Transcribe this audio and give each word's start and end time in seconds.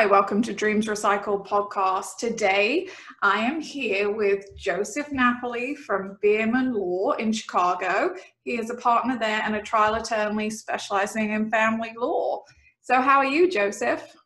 Hi, 0.00 0.06
welcome 0.06 0.40
to 0.44 0.54
Dreams 0.54 0.86
Recycled 0.86 1.46
podcast. 1.46 2.16
Today 2.16 2.88
I 3.20 3.40
am 3.40 3.60
here 3.60 4.10
with 4.10 4.46
Joseph 4.56 5.12
Napoli 5.12 5.74
from 5.74 6.16
Bierman 6.22 6.72
Law 6.72 7.10
in 7.18 7.34
Chicago. 7.34 8.14
He 8.42 8.58
is 8.58 8.70
a 8.70 8.76
partner 8.76 9.18
there 9.18 9.42
and 9.44 9.56
a 9.56 9.60
trial 9.60 9.96
attorney 9.96 10.48
specializing 10.48 11.32
in 11.32 11.50
family 11.50 11.92
law. 11.98 12.44
So, 12.80 13.02
how 13.02 13.18
are 13.18 13.26
you, 13.26 13.50
Joseph? 13.50 14.16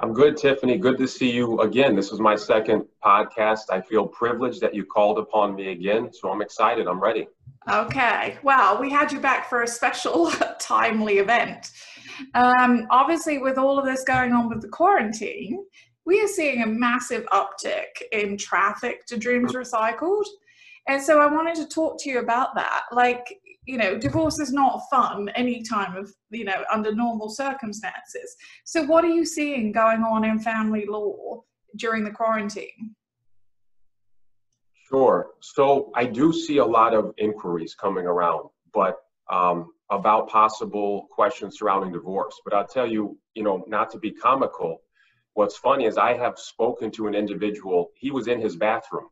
I'm 0.00 0.12
good, 0.12 0.36
Tiffany. 0.36 0.76
Good 0.76 0.98
to 0.98 1.08
see 1.08 1.30
you 1.30 1.60
again. 1.60 1.96
This 1.96 2.12
is 2.12 2.20
my 2.20 2.36
second 2.36 2.84
podcast. 3.02 3.70
I 3.70 3.80
feel 3.80 4.06
privileged 4.06 4.60
that 4.60 4.74
you 4.74 4.84
called 4.84 5.18
upon 5.18 5.54
me 5.54 5.72
again, 5.72 6.12
so 6.12 6.30
I'm 6.30 6.42
excited. 6.42 6.86
I'm 6.86 7.00
ready. 7.00 7.26
Okay. 7.70 8.36
Well, 8.42 8.78
we 8.78 8.90
had 8.90 9.12
you 9.12 9.20
back 9.20 9.48
for 9.48 9.62
a 9.62 9.66
special 9.66 10.30
timely 10.60 11.20
event. 11.20 11.70
Um, 12.34 12.86
obviously, 12.90 13.38
with 13.38 13.58
all 13.58 13.78
of 13.78 13.84
this 13.84 14.04
going 14.04 14.32
on 14.32 14.48
with 14.48 14.62
the 14.62 14.68
quarantine, 14.68 15.64
we 16.06 16.20
are 16.22 16.28
seeing 16.28 16.62
a 16.62 16.66
massive 16.66 17.24
uptick 17.26 18.02
in 18.12 18.36
traffic 18.36 19.06
to 19.06 19.16
Dreams 19.16 19.52
Recycled. 19.52 20.24
And 20.88 21.00
so 21.00 21.20
I 21.20 21.26
wanted 21.26 21.54
to 21.56 21.66
talk 21.66 22.00
to 22.00 22.10
you 22.10 22.18
about 22.18 22.54
that. 22.56 22.84
Like, 22.90 23.38
you 23.66 23.76
know, 23.76 23.98
divorce 23.98 24.40
is 24.40 24.52
not 24.52 24.82
fun 24.90 25.28
any 25.36 25.62
time 25.62 25.96
of, 25.96 26.12
you 26.30 26.44
know, 26.44 26.64
under 26.72 26.94
normal 26.94 27.28
circumstances. 27.28 28.34
So 28.64 28.84
what 28.84 29.04
are 29.04 29.10
you 29.10 29.24
seeing 29.24 29.72
going 29.72 30.02
on 30.02 30.24
in 30.24 30.40
family 30.40 30.86
law 30.88 31.44
during 31.76 32.02
the 32.02 32.10
quarantine? 32.10 32.96
Sure. 34.88 35.28
So 35.40 35.92
I 35.94 36.04
do 36.06 36.32
see 36.32 36.56
a 36.58 36.64
lot 36.64 36.94
of 36.94 37.14
inquiries 37.18 37.76
coming 37.76 38.06
around, 38.06 38.48
but 38.74 38.96
um, 39.30 39.70
about 39.90 40.28
possible 40.28 41.06
questions 41.10 41.58
surrounding 41.58 41.92
divorce. 41.92 42.34
But 42.44 42.54
I'll 42.54 42.66
tell 42.66 42.86
you, 42.86 43.18
you 43.34 43.42
know, 43.42 43.64
not 43.66 43.90
to 43.92 43.98
be 43.98 44.10
comical, 44.10 44.82
what's 45.34 45.56
funny 45.56 45.86
is 45.86 45.96
I 45.96 46.16
have 46.16 46.38
spoken 46.38 46.90
to 46.92 47.06
an 47.06 47.14
individual, 47.14 47.90
he 47.94 48.10
was 48.10 48.28
in 48.28 48.40
his 48.40 48.56
bathroom 48.56 49.08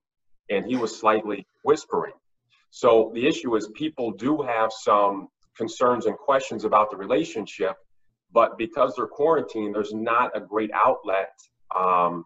and 0.51 0.67
he 0.67 0.77
was 0.77 0.99
slightly 0.99 1.47
whispering. 1.65 2.15
So 2.71 3.13
the 3.15 3.27
issue 3.27 3.55
is 3.57 3.69
people 3.75 4.13
do 4.13 4.43
have 4.43 4.71
some 4.73 5.29
concerns 5.57 6.07
and 6.07 6.17
questions 6.17 6.65
about 6.65 6.91
the 6.91 6.97
relationship, 6.97 7.77
but 8.33 8.59
because 8.59 8.95
they're 8.97 9.07
quarantined, 9.07 9.75
there's 9.75 9.95
not 9.95 10.37
a 10.37 10.41
great 10.41 10.71
outlet 10.73 11.33
um, 11.75 12.25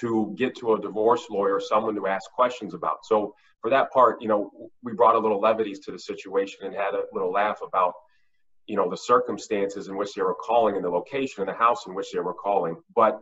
to 0.00 0.34
get 0.36 0.56
to 0.56 0.74
a 0.74 0.80
divorce 0.80 1.24
lawyer, 1.30 1.60
someone 1.60 1.94
to 1.94 2.06
ask 2.06 2.30
questions 2.32 2.74
about. 2.74 2.98
So 3.04 3.34
for 3.60 3.70
that 3.70 3.90
part, 3.92 4.20
you 4.20 4.28
know, 4.28 4.50
we 4.82 4.92
brought 4.92 5.14
a 5.14 5.18
little 5.18 5.40
levities 5.40 5.80
to 5.80 5.92
the 5.92 5.98
situation 5.98 6.60
and 6.64 6.74
had 6.74 6.94
a 6.94 7.02
little 7.12 7.32
laugh 7.32 7.60
about, 7.66 7.94
you 8.66 8.76
know, 8.76 8.88
the 8.90 8.96
circumstances 8.96 9.88
in 9.88 9.96
which 9.96 10.14
they 10.14 10.22
were 10.22 10.34
calling 10.34 10.76
and 10.76 10.84
the 10.84 10.90
location 10.90 11.42
and 11.42 11.48
the 11.48 11.58
house 11.58 11.86
in 11.86 11.94
which 11.94 12.12
they 12.12 12.20
were 12.20 12.34
calling. 12.34 12.76
But, 12.94 13.18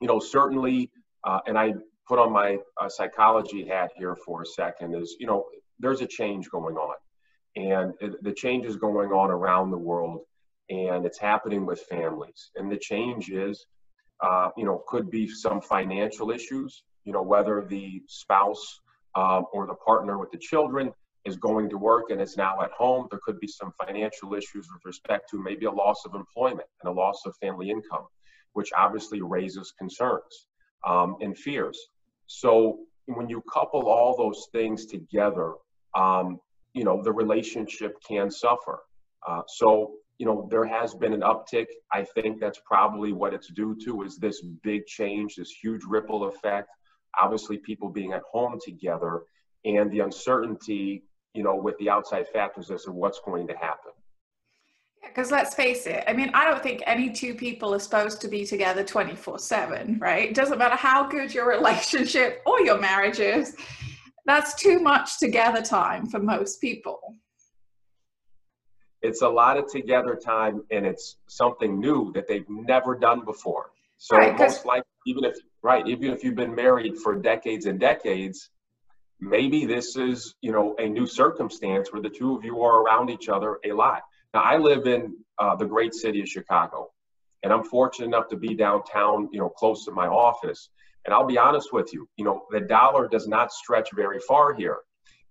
you 0.00 0.08
know, 0.08 0.20
certainly, 0.20 0.90
uh, 1.24 1.40
and 1.46 1.58
I 1.58 1.74
put 2.06 2.18
on 2.18 2.32
my 2.32 2.58
uh, 2.80 2.88
psychology 2.88 3.66
hat 3.66 3.90
here 3.96 4.16
for 4.24 4.42
a 4.42 4.46
second, 4.46 4.94
is, 4.94 5.16
you 5.18 5.26
know, 5.26 5.44
there's 5.78 6.00
a 6.00 6.06
change 6.06 6.48
going 6.50 6.76
on. 6.76 6.94
And 7.56 7.94
the 8.22 8.32
change 8.32 8.66
is 8.66 8.76
going 8.76 9.10
on 9.10 9.30
around 9.30 9.70
the 9.70 9.78
world 9.78 10.20
and 10.68 11.06
it's 11.06 11.18
happening 11.18 11.64
with 11.64 11.80
families. 11.82 12.50
And 12.56 12.70
the 12.70 12.76
change 12.76 13.30
is, 13.30 13.66
uh, 14.20 14.50
you 14.56 14.64
know, 14.64 14.82
could 14.88 15.10
be 15.10 15.28
some 15.28 15.60
financial 15.60 16.30
issues, 16.30 16.82
you 17.04 17.12
know, 17.12 17.22
whether 17.22 17.64
the 17.68 18.02
spouse 18.08 18.80
um, 19.14 19.46
or 19.52 19.66
the 19.66 19.74
partner 19.74 20.18
with 20.18 20.30
the 20.30 20.38
children 20.38 20.92
is 21.24 21.36
going 21.36 21.68
to 21.68 21.76
work 21.76 22.10
and 22.10 22.20
is 22.20 22.36
now 22.36 22.60
at 22.62 22.70
home. 22.70 23.08
There 23.10 23.20
could 23.24 23.40
be 23.40 23.48
some 23.48 23.72
financial 23.84 24.34
issues 24.34 24.68
with 24.72 24.82
respect 24.84 25.28
to 25.30 25.42
maybe 25.42 25.66
a 25.66 25.70
loss 25.70 26.04
of 26.06 26.14
employment 26.14 26.68
and 26.82 26.90
a 26.90 26.94
loss 26.94 27.22
of 27.26 27.34
family 27.42 27.70
income, 27.70 28.06
which 28.52 28.70
obviously 28.76 29.20
raises 29.22 29.72
concerns 29.78 30.46
um, 30.86 31.16
and 31.20 31.36
fears. 31.36 31.78
So 32.26 32.80
when 33.06 33.28
you 33.28 33.42
couple 33.52 33.88
all 33.88 34.16
those 34.16 34.46
things 34.52 34.86
together, 34.86 35.54
um, 35.94 36.40
you 36.74 36.84
know, 36.84 37.02
the 37.02 37.12
relationship 37.12 37.96
can 38.06 38.30
suffer. 38.30 38.80
Uh, 39.26 39.42
so 39.48 39.94
you 40.18 40.26
know, 40.26 40.48
there 40.50 40.64
has 40.64 40.94
been 40.94 41.12
an 41.12 41.20
uptick. 41.20 41.66
I 41.92 42.04
think 42.04 42.40
that's 42.40 42.60
probably 42.64 43.12
what 43.12 43.34
it's 43.34 43.48
due 43.48 43.76
to 43.84 44.02
is 44.02 44.16
this 44.16 44.42
big 44.62 44.86
change, 44.86 45.36
this 45.36 45.50
huge 45.50 45.82
ripple 45.84 46.24
effect. 46.24 46.68
Obviously, 47.20 47.58
people 47.58 47.88
being 47.88 48.12
at 48.12 48.22
home 48.30 48.58
together 48.64 49.22
and 49.64 49.90
the 49.90 50.00
uncertainty, 50.00 51.04
you 51.34 51.42
know, 51.42 51.56
with 51.56 51.76
the 51.78 51.90
outside 51.90 52.26
factors 52.28 52.70
as 52.70 52.84
to 52.84 52.92
what's 52.92 53.20
going 53.20 53.46
to 53.48 53.54
happen. 53.54 53.92
Because 55.02 55.30
let's 55.30 55.54
face 55.54 55.86
it, 55.86 56.02
I 56.08 56.14
mean, 56.14 56.30
I 56.34 56.48
don't 56.48 56.62
think 56.62 56.82
any 56.86 57.10
two 57.10 57.34
people 57.34 57.74
are 57.74 57.78
supposed 57.78 58.20
to 58.22 58.28
be 58.28 58.44
together 58.44 58.82
24 58.82 59.38
7, 59.38 59.98
right? 60.00 60.30
It 60.30 60.34
doesn't 60.34 60.58
matter 60.58 60.76
how 60.76 61.06
good 61.06 61.32
your 61.32 61.48
relationship 61.48 62.42
or 62.46 62.60
your 62.60 62.78
marriage 62.78 63.20
is, 63.20 63.54
that's 64.24 64.54
too 64.54 64.80
much 64.80 65.18
together 65.18 65.62
time 65.62 66.06
for 66.06 66.18
most 66.18 66.60
people 66.60 67.16
it's 69.06 69.22
a 69.22 69.28
lot 69.28 69.56
of 69.56 69.70
together 69.70 70.16
time 70.16 70.62
and 70.70 70.84
it's 70.84 71.16
something 71.28 71.78
new 71.78 72.12
that 72.12 72.26
they've 72.26 72.48
never 72.48 72.96
done 72.96 73.24
before. 73.24 73.70
So 73.98 74.16
right, 74.16 74.36
most 74.36 74.66
likely, 74.66 74.90
even 75.06 75.24
if 75.24 75.36
right, 75.62 75.86
even 75.86 76.10
if 76.10 76.24
you've 76.24 76.34
been 76.34 76.54
married 76.54 76.98
for 76.98 77.14
decades 77.14 77.66
and 77.66 77.78
decades, 77.78 78.50
maybe 79.20 79.64
this 79.64 79.96
is 79.96 80.34
you 80.42 80.52
know 80.52 80.74
a 80.78 80.88
new 80.88 81.06
circumstance 81.06 81.92
where 81.92 82.02
the 82.02 82.10
two 82.10 82.36
of 82.36 82.44
you 82.44 82.62
are 82.62 82.82
around 82.82 83.08
each 83.10 83.28
other 83.28 83.58
a 83.64 83.72
lot. 83.72 84.02
Now 84.34 84.42
I 84.42 84.56
live 84.58 84.86
in 84.86 85.16
uh, 85.38 85.54
the 85.54 85.64
great 85.64 85.94
city 85.94 86.20
of 86.20 86.28
Chicago, 86.28 86.90
and 87.42 87.52
I'm 87.52 87.64
fortunate 87.64 88.06
enough 88.06 88.28
to 88.28 88.36
be 88.36 88.54
downtown, 88.54 89.28
you 89.32 89.38
know, 89.38 89.48
close 89.48 89.84
to 89.84 89.92
my 89.92 90.08
office. 90.08 90.68
And 91.04 91.14
I'll 91.14 91.26
be 91.26 91.38
honest 91.38 91.72
with 91.72 91.94
you, 91.94 92.08
you 92.16 92.24
know, 92.24 92.46
the 92.50 92.60
dollar 92.60 93.06
does 93.06 93.28
not 93.28 93.52
stretch 93.52 93.90
very 93.94 94.18
far 94.18 94.52
here. 94.52 94.78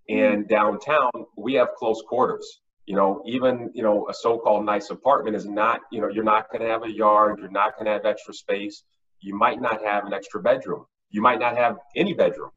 And 0.08 0.48
downtown, 0.48 1.12
we 1.36 1.56
have 1.56 1.74
close 1.78 2.02
quarters 2.08 2.62
you 2.86 2.96
know 2.96 3.22
even 3.26 3.72
you 3.74 3.84
know 3.84 4.08
a 4.10 4.14
so-called 4.14 4.66
nice 4.66 4.90
apartment 4.90 5.36
is 5.36 5.46
not 5.46 5.82
you 5.92 6.02
know 6.02 6.08
you're 6.08 6.24
not 6.24 6.52
going 6.52 6.62
to 6.62 6.68
have 6.68 6.84
a 6.84 6.92
yard 6.92 7.40
you're 7.40 7.50
not 7.50 7.76
going 7.76 7.86
to 7.86 7.92
have 7.92 8.06
extra 8.06 8.34
space 8.34 8.84
you 9.22 9.36
might 9.36 9.60
not 9.62 9.84
have 9.84 10.06
an 10.06 10.14
extra 10.14 10.42
bedroom 10.42 10.86
you 11.16 11.22
might 11.22 11.40
not 11.40 11.56
have 11.56 11.78
any 11.96 12.14
bedroom. 12.14 12.52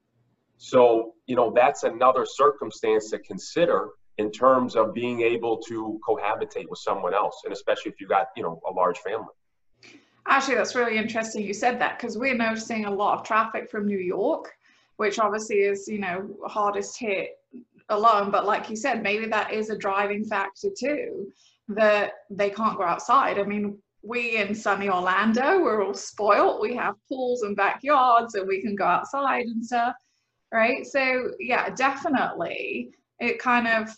So 0.56 1.14
you 1.26 1.36
know 1.36 1.52
that's 1.54 1.84
another 1.84 2.26
circumstance 2.26 3.10
to 3.10 3.18
consider 3.20 3.90
in 4.18 4.32
terms 4.32 4.74
of 4.74 4.92
being 4.92 5.20
able 5.20 5.58
to 5.68 6.00
cohabitate 6.06 6.68
with 6.68 6.80
someone 6.80 7.14
else 7.14 7.42
and 7.44 7.52
especially 7.52 7.92
if 7.92 8.00
you've 8.00 8.10
got 8.10 8.26
you 8.36 8.42
know 8.42 8.60
a 8.68 8.72
large 8.72 8.98
family. 8.98 9.34
Actually 10.26 10.56
that's 10.56 10.74
really 10.74 10.98
interesting 10.98 11.44
you 11.44 11.54
said 11.54 11.80
that 11.80 11.98
because 11.98 12.18
we're 12.18 12.34
noticing 12.34 12.84
a 12.84 12.90
lot 12.90 13.18
of 13.18 13.24
traffic 13.24 13.70
from 13.70 13.86
new 13.86 13.98
york 13.98 14.52
which 14.96 15.18
obviously 15.18 15.60
is 15.60 15.88
you 15.88 15.98
know 15.98 16.28
hardest 16.46 16.98
hit 16.98 17.38
alone 17.91 18.31
but 18.31 18.47
like 18.47 18.69
you 18.69 18.76
said 18.76 19.03
maybe 19.03 19.26
that 19.26 19.53
is 19.53 19.71
a 19.71 19.78
driving 19.78 20.25
factor 20.25 20.69
too 20.78 21.31
that 21.69 22.12
they 22.31 22.50
can't 22.50 22.78
go 22.78 22.84
outside. 22.84 23.38
I 23.38 23.44
mean 23.44 23.78
we 24.03 24.37
in 24.37 24.54
sunny 24.54 24.88
orlando 24.88 25.60
we're 25.60 25.84
all 25.84 25.94
spoiled 25.94 26.60
we 26.60 26.75
have 26.75 26.94
pools 27.09 27.43
and 27.43 27.56
backyards 27.56 28.34
and 28.34 28.47
we 28.47 28.62
can 28.62 28.76
go 28.76 28.84
outside 28.84 29.47
and 29.47 29.65
stuff 29.65 29.94
right? 30.53 30.87
So 30.87 31.32
yeah 31.41 31.71
definitely 31.71 32.91
it 33.21 33.38
kind 33.38 33.66
of 33.66 33.94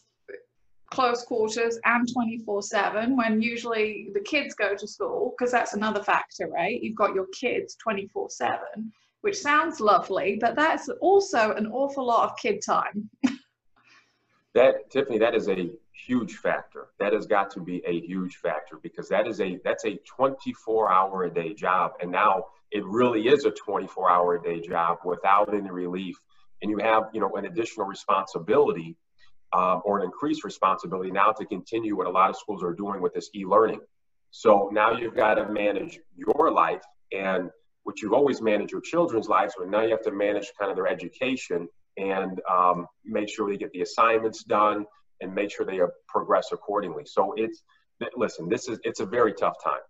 close 0.90 1.22
quarters 1.22 1.78
and 1.84 2.08
24 2.12 2.62
7 2.62 3.16
when 3.16 3.40
usually 3.40 4.10
the 4.14 4.20
kids 4.20 4.54
go 4.54 4.74
to 4.74 4.88
school 4.88 5.34
because 5.38 5.52
that's 5.52 5.74
another 5.74 6.02
factor 6.02 6.48
right? 6.48 6.82
You've 6.82 6.96
got 6.96 7.14
your 7.14 7.26
kids 7.38 7.76
24 7.76 8.30
7 8.30 8.58
which 9.20 9.38
sounds 9.38 9.80
lovely 9.80 10.38
but 10.40 10.56
that's 10.56 10.88
also 11.00 11.52
an 11.52 11.66
awful 11.66 12.06
lot 12.06 12.30
of 12.30 12.36
kid 12.38 12.60
time 12.64 13.08
that 14.54 14.90
Tiffany, 14.90 15.18
that 15.18 15.34
is 15.34 15.48
a 15.48 15.70
huge 15.92 16.36
factor. 16.36 16.88
That 16.98 17.12
has 17.12 17.26
got 17.26 17.50
to 17.52 17.60
be 17.60 17.82
a 17.86 18.00
huge 18.00 18.36
factor 18.36 18.78
because 18.82 19.08
that 19.08 19.26
is 19.26 19.40
a 19.40 19.60
that's 19.64 19.84
a 19.84 19.98
24 20.16 20.92
hour 20.92 21.24
a 21.24 21.30
day 21.32 21.54
job, 21.54 21.92
and 22.00 22.10
now 22.10 22.46
it 22.70 22.84
really 22.84 23.28
is 23.28 23.44
a 23.44 23.50
24 23.50 24.10
hour 24.10 24.36
a 24.36 24.42
day 24.42 24.60
job 24.60 24.98
without 25.04 25.54
any 25.54 25.70
relief. 25.70 26.16
And 26.62 26.70
you 26.70 26.78
have 26.78 27.04
you 27.12 27.20
know 27.20 27.30
an 27.36 27.46
additional 27.46 27.86
responsibility 27.86 28.96
um, 29.52 29.82
or 29.84 29.98
an 29.98 30.04
increased 30.04 30.44
responsibility 30.44 31.10
now 31.10 31.32
to 31.32 31.44
continue 31.44 31.96
what 31.96 32.06
a 32.06 32.10
lot 32.10 32.30
of 32.30 32.36
schools 32.36 32.62
are 32.62 32.74
doing 32.74 33.00
with 33.00 33.14
this 33.14 33.30
e-learning. 33.34 33.80
So 34.30 34.70
now 34.72 34.92
you've 34.92 35.16
got 35.16 35.34
to 35.34 35.48
manage 35.48 35.98
your 36.16 36.52
life 36.52 36.82
and 37.12 37.50
which 37.82 38.02
you've 38.02 38.12
always 38.12 38.40
managed 38.40 38.70
your 38.70 38.80
children's 38.80 39.28
lives, 39.28 39.54
but 39.58 39.68
now 39.68 39.82
you 39.82 39.90
have 39.90 40.02
to 40.02 40.12
manage 40.12 40.52
kind 40.58 40.70
of 40.70 40.76
their 40.76 40.86
education 40.86 41.68
and 41.96 42.40
um, 42.50 42.86
make 43.04 43.28
sure 43.28 43.50
they 43.50 43.56
get 43.56 43.72
the 43.72 43.82
assignments 43.82 44.44
done 44.44 44.84
and 45.20 45.34
make 45.34 45.50
sure 45.50 45.66
they 45.66 45.80
progress 46.08 46.48
accordingly. 46.52 47.04
So 47.06 47.34
it's 47.36 47.62
listen, 48.16 48.48
this 48.48 48.68
is 48.68 48.78
it's 48.84 49.00
a 49.00 49.06
very 49.06 49.32
tough 49.32 49.56
time. 49.62 49.80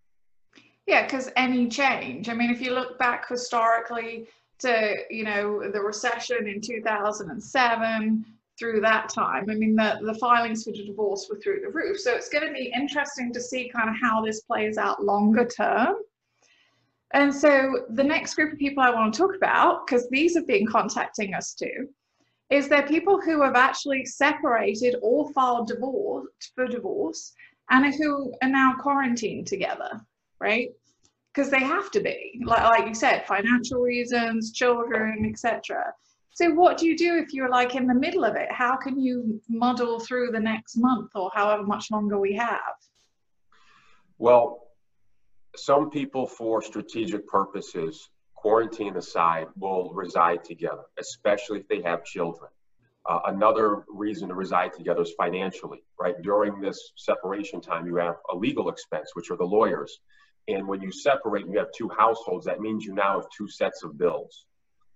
Yeah, 0.86 1.04
because 1.04 1.30
any 1.36 1.68
change. 1.68 2.28
I 2.28 2.34
mean, 2.34 2.50
if 2.50 2.60
you 2.60 2.72
look 2.72 2.98
back 2.98 3.28
historically 3.28 4.26
to 4.58 4.96
you 5.10 5.24
know 5.24 5.70
the 5.70 5.80
recession 5.80 6.48
in 6.48 6.60
2007 6.60 8.24
through 8.60 8.80
that 8.82 9.08
time. 9.08 9.48
I 9.48 9.54
mean, 9.54 9.74
the, 9.74 9.98
the 10.02 10.14
filings 10.14 10.64
for 10.64 10.72
the 10.72 10.84
divorce 10.84 11.26
were 11.30 11.40
through 11.40 11.60
the 11.62 11.70
roof. 11.70 11.98
So 11.98 12.12
it's 12.12 12.28
going 12.28 12.46
to 12.46 12.52
be 12.52 12.70
interesting 12.76 13.32
to 13.32 13.40
see 13.40 13.70
kind 13.74 13.88
of 13.88 13.96
how 14.00 14.22
this 14.22 14.42
plays 14.42 14.76
out 14.76 15.02
longer 15.02 15.46
term. 15.46 15.94
And 17.12 17.34
so 17.34 17.86
the 17.90 18.04
next 18.04 18.34
group 18.34 18.52
of 18.52 18.58
people 18.58 18.82
I 18.82 18.90
want 18.90 19.12
to 19.14 19.18
talk 19.18 19.34
about, 19.34 19.86
because 19.86 20.08
these 20.10 20.34
have 20.36 20.46
been 20.46 20.66
contacting 20.66 21.34
us 21.34 21.54
too, 21.54 21.88
is 22.50 22.68
there 22.68 22.86
people 22.86 23.20
who 23.20 23.42
have 23.42 23.54
actually 23.54 24.04
separated 24.04 24.96
or 25.02 25.30
filed 25.32 25.68
divorce 25.68 26.28
for 26.54 26.66
divorce 26.66 27.32
and 27.70 27.94
who 27.94 28.32
are 28.42 28.48
now 28.48 28.74
quarantined 28.78 29.46
together, 29.46 30.00
right? 30.40 30.68
Because 31.32 31.50
they 31.50 31.60
have 31.60 31.90
to 31.92 32.00
be, 32.00 32.40
like, 32.44 32.64
like 32.64 32.88
you 32.88 32.94
said, 32.94 33.26
financial 33.26 33.80
reasons, 33.80 34.52
children, 34.52 35.26
etc. 35.30 35.92
So 36.32 36.50
what 36.50 36.78
do 36.78 36.86
you 36.86 36.96
do 36.96 37.16
if 37.16 37.32
you're 37.32 37.50
like 37.50 37.76
in 37.76 37.86
the 37.86 37.94
middle 37.94 38.24
of 38.24 38.34
it? 38.34 38.50
How 38.50 38.76
can 38.76 38.98
you 38.98 39.40
muddle 39.48 40.00
through 40.00 40.30
the 40.32 40.40
next 40.40 40.76
month 40.76 41.10
or 41.14 41.30
however 41.34 41.62
much 41.62 41.90
longer 41.90 42.18
we 42.18 42.34
have? 42.34 42.74
Well, 44.18 44.59
some 45.56 45.90
people 45.90 46.26
for 46.26 46.62
strategic 46.62 47.26
purposes, 47.26 48.08
quarantine 48.34 48.96
aside, 48.96 49.46
will 49.56 49.92
reside 49.92 50.44
together, 50.44 50.82
especially 50.98 51.60
if 51.60 51.68
they 51.68 51.82
have 51.82 52.04
children. 52.04 52.50
Uh, 53.08 53.20
another 53.26 53.84
reason 53.88 54.28
to 54.28 54.34
reside 54.34 54.72
together 54.72 55.02
is 55.02 55.12
financially, 55.16 55.82
right? 55.98 56.20
During 56.22 56.60
this 56.60 56.92
separation 56.96 57.60
time, 57.60 57.86
you 57.86 57.96
have 57.96 58.16
a 58.30 58.36
legal 58.36 58.68
expense, 58.68 59.10
which 59.14 59.30
are 59.30 59.36
the 59.36 59.44
lawyers. 59.44 60.00
And 60.48 60.68
when 60.68 60.80
you 60.80 60.92
separate 60.92 61.44
and 61.44 61.52
you 61.52 61.58
have 61.58 61.72
two 61.76 61.88
households, 61.88 62.46
that 62.46 62.60
means 62.60 62.84
you 62.84 62.94
now 62.94 63.20
have 63.20 63.28
two 63.36 63.48
sets 63.48 63.82
of 63.82 63.98
bills. 63.98 64.46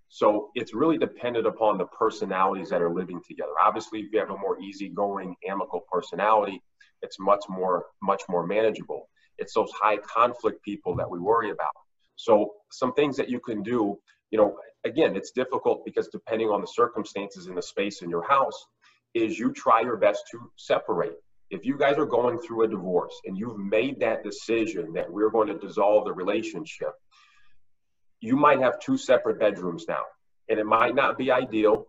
So 0.09 0.51
it's 0.55 0.75
really 0.75 0.99
dependent 0.99 1.47
upon 1.47 1.79
the 1.79 1.87
personalities 1.87 2.69
that 2.69 2.83
are 2.83 2.93
living 2.93 3.21
together. 3.27 3.53
Obviously, 3.65 4.01
if 4.01 4.13
you 4.13 4.21
have 4.21 4.31
a 4.31 4.39
more 4.39 4.61
easygoing, 4.61 5.35
amicable 5.49 5.85
personality, 5.91 6.63
it's 7.03 7.19
much 7.19 7.45
more, 7.49 7.87
much 8.03 8.23
more 8.29 8.47
manageable. 8.47 9.09
It's 9.39 9.55
those 9.55 9.71
high 9.73 9.99
conflict 9.99 10.63
people 10.63 10.97
that 10.97 11.11
we 11.11 11.19
worry 11.19 11.51
about. 11.51 11.73
So 12.17 12.53
some 12.71 12.93
things 12.95 13.17
that 13.17 13.29
you 13.29 13.41
can 13.41 13.63
do, 13.63 13.99
you 14.31 14.39
know, 14.39 14.57
again, 14.85 15.17
it's 15.17 15.33
difficult 15.33 15.85
because 15.85 16.09
depending 16.09 16.49
on 16.49 16.61
the 16.61 16.67
circumstances 16.67 17.47
in 17.47 17.55
the 17.55 17.63
space 17.63 18.03
in 18.03 18.11
your 18.11 18.27
house, 18.27 18.67
is 19.15 19.39
you 19.39 19.53
try 19.53 19.81
your 19.81 19.97
best 19.97 20.25
to 20.33 20.51
separate. 20.57 21.15
If 21.51 21.65
you 21.65 21.79
guys 21.79 21.99
are 21.99 22.07
going 22.07 22.39
through 22.39 22.65
a 22.65 22.69
divorce 22.69 23.15
and 23.25 23.39
you've 23.39 23.59
made 23.59 24.01
that 24.01 24.25
decision 24.25 24.93
that 24.95 25.11
we're 25.11 25.31
going 25.31 25.49
to 25.49 25.59
dissolve 25.59 26.05
the 26.05 26.13
relationship, 26.13 26.93
you 28.21 28.37
might 28.37 28.61
have 28.61 28.81
two 28.81 28.97
separate 28.97 29.39
bedrooms 29.39 29.85
now. 29.89 30.03
And 30.49 30.59
it 30.59 30.67
might 30.67 30.95
not 30.95 31.17
be 31.17 31.31
ideal. 31.31 31.87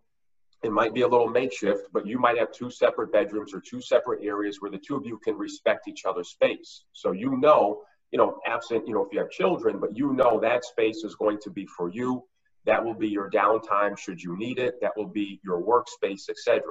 It 0.64 0.72
might 0.72 0.94
be 0.94 1.02
a 1.02 1.08
little 1.08 1.28
makeshift, 1.28 1.88
but 1.94 2.08
you 2.08 2.18
might 2.18 2.38
have 2.38 2.52
two 2.52 2.72
separate 2.72 3.12
bedrooms 3.12 3.54
or 3.54 3.62
two 3.62 3.82
separate 3.82 4.24
areas 4.24 4.58
where 4.60 4.72
the 4.72 4.80
two 4.80 4.96
of 4.96 5.06
you 5.06 5.20
can 5.24 5.38
respect 5.38 5.88
each 5.88 6.06
other's 6.06 6.30
space. 6.30 6.84
So 6.94 7.12
you 7.12 7.38
know, 7.38 7.84
you 8.12 8.18
know, 8.18 8.40
absent, 8.48 8.88
you 8.88 8.94
know, 8.94 9.04
if 9.04 9.12
you 9.12 9.20
have 9.20 9.30
children, 9.30 9.80
but 9.80 9.96
you 9.96 10.14
know 10.14 10.40
that 10.40 10.64
space 10.64 11.04
is 11.04 11.16
going 11.16 11.38
to 11.44 11.52
be 11.52 11.66
for 11.66 11.90
you 11.90 12.24
that 12.66 12.84
will 12.84 12.94
be 12.94 13.08
your 13.08 13.30
downtime 13.30 13.98
should 13.98 14.22
you 14.22 14.38
need 14.38 14.60
it. 14.60 14.76
That 14.82 14.92
will 14.98 15.08
be 15.08 15.40
your 15.44 15.62
workspace, 15.62 16.30
etc. 16.30 16.62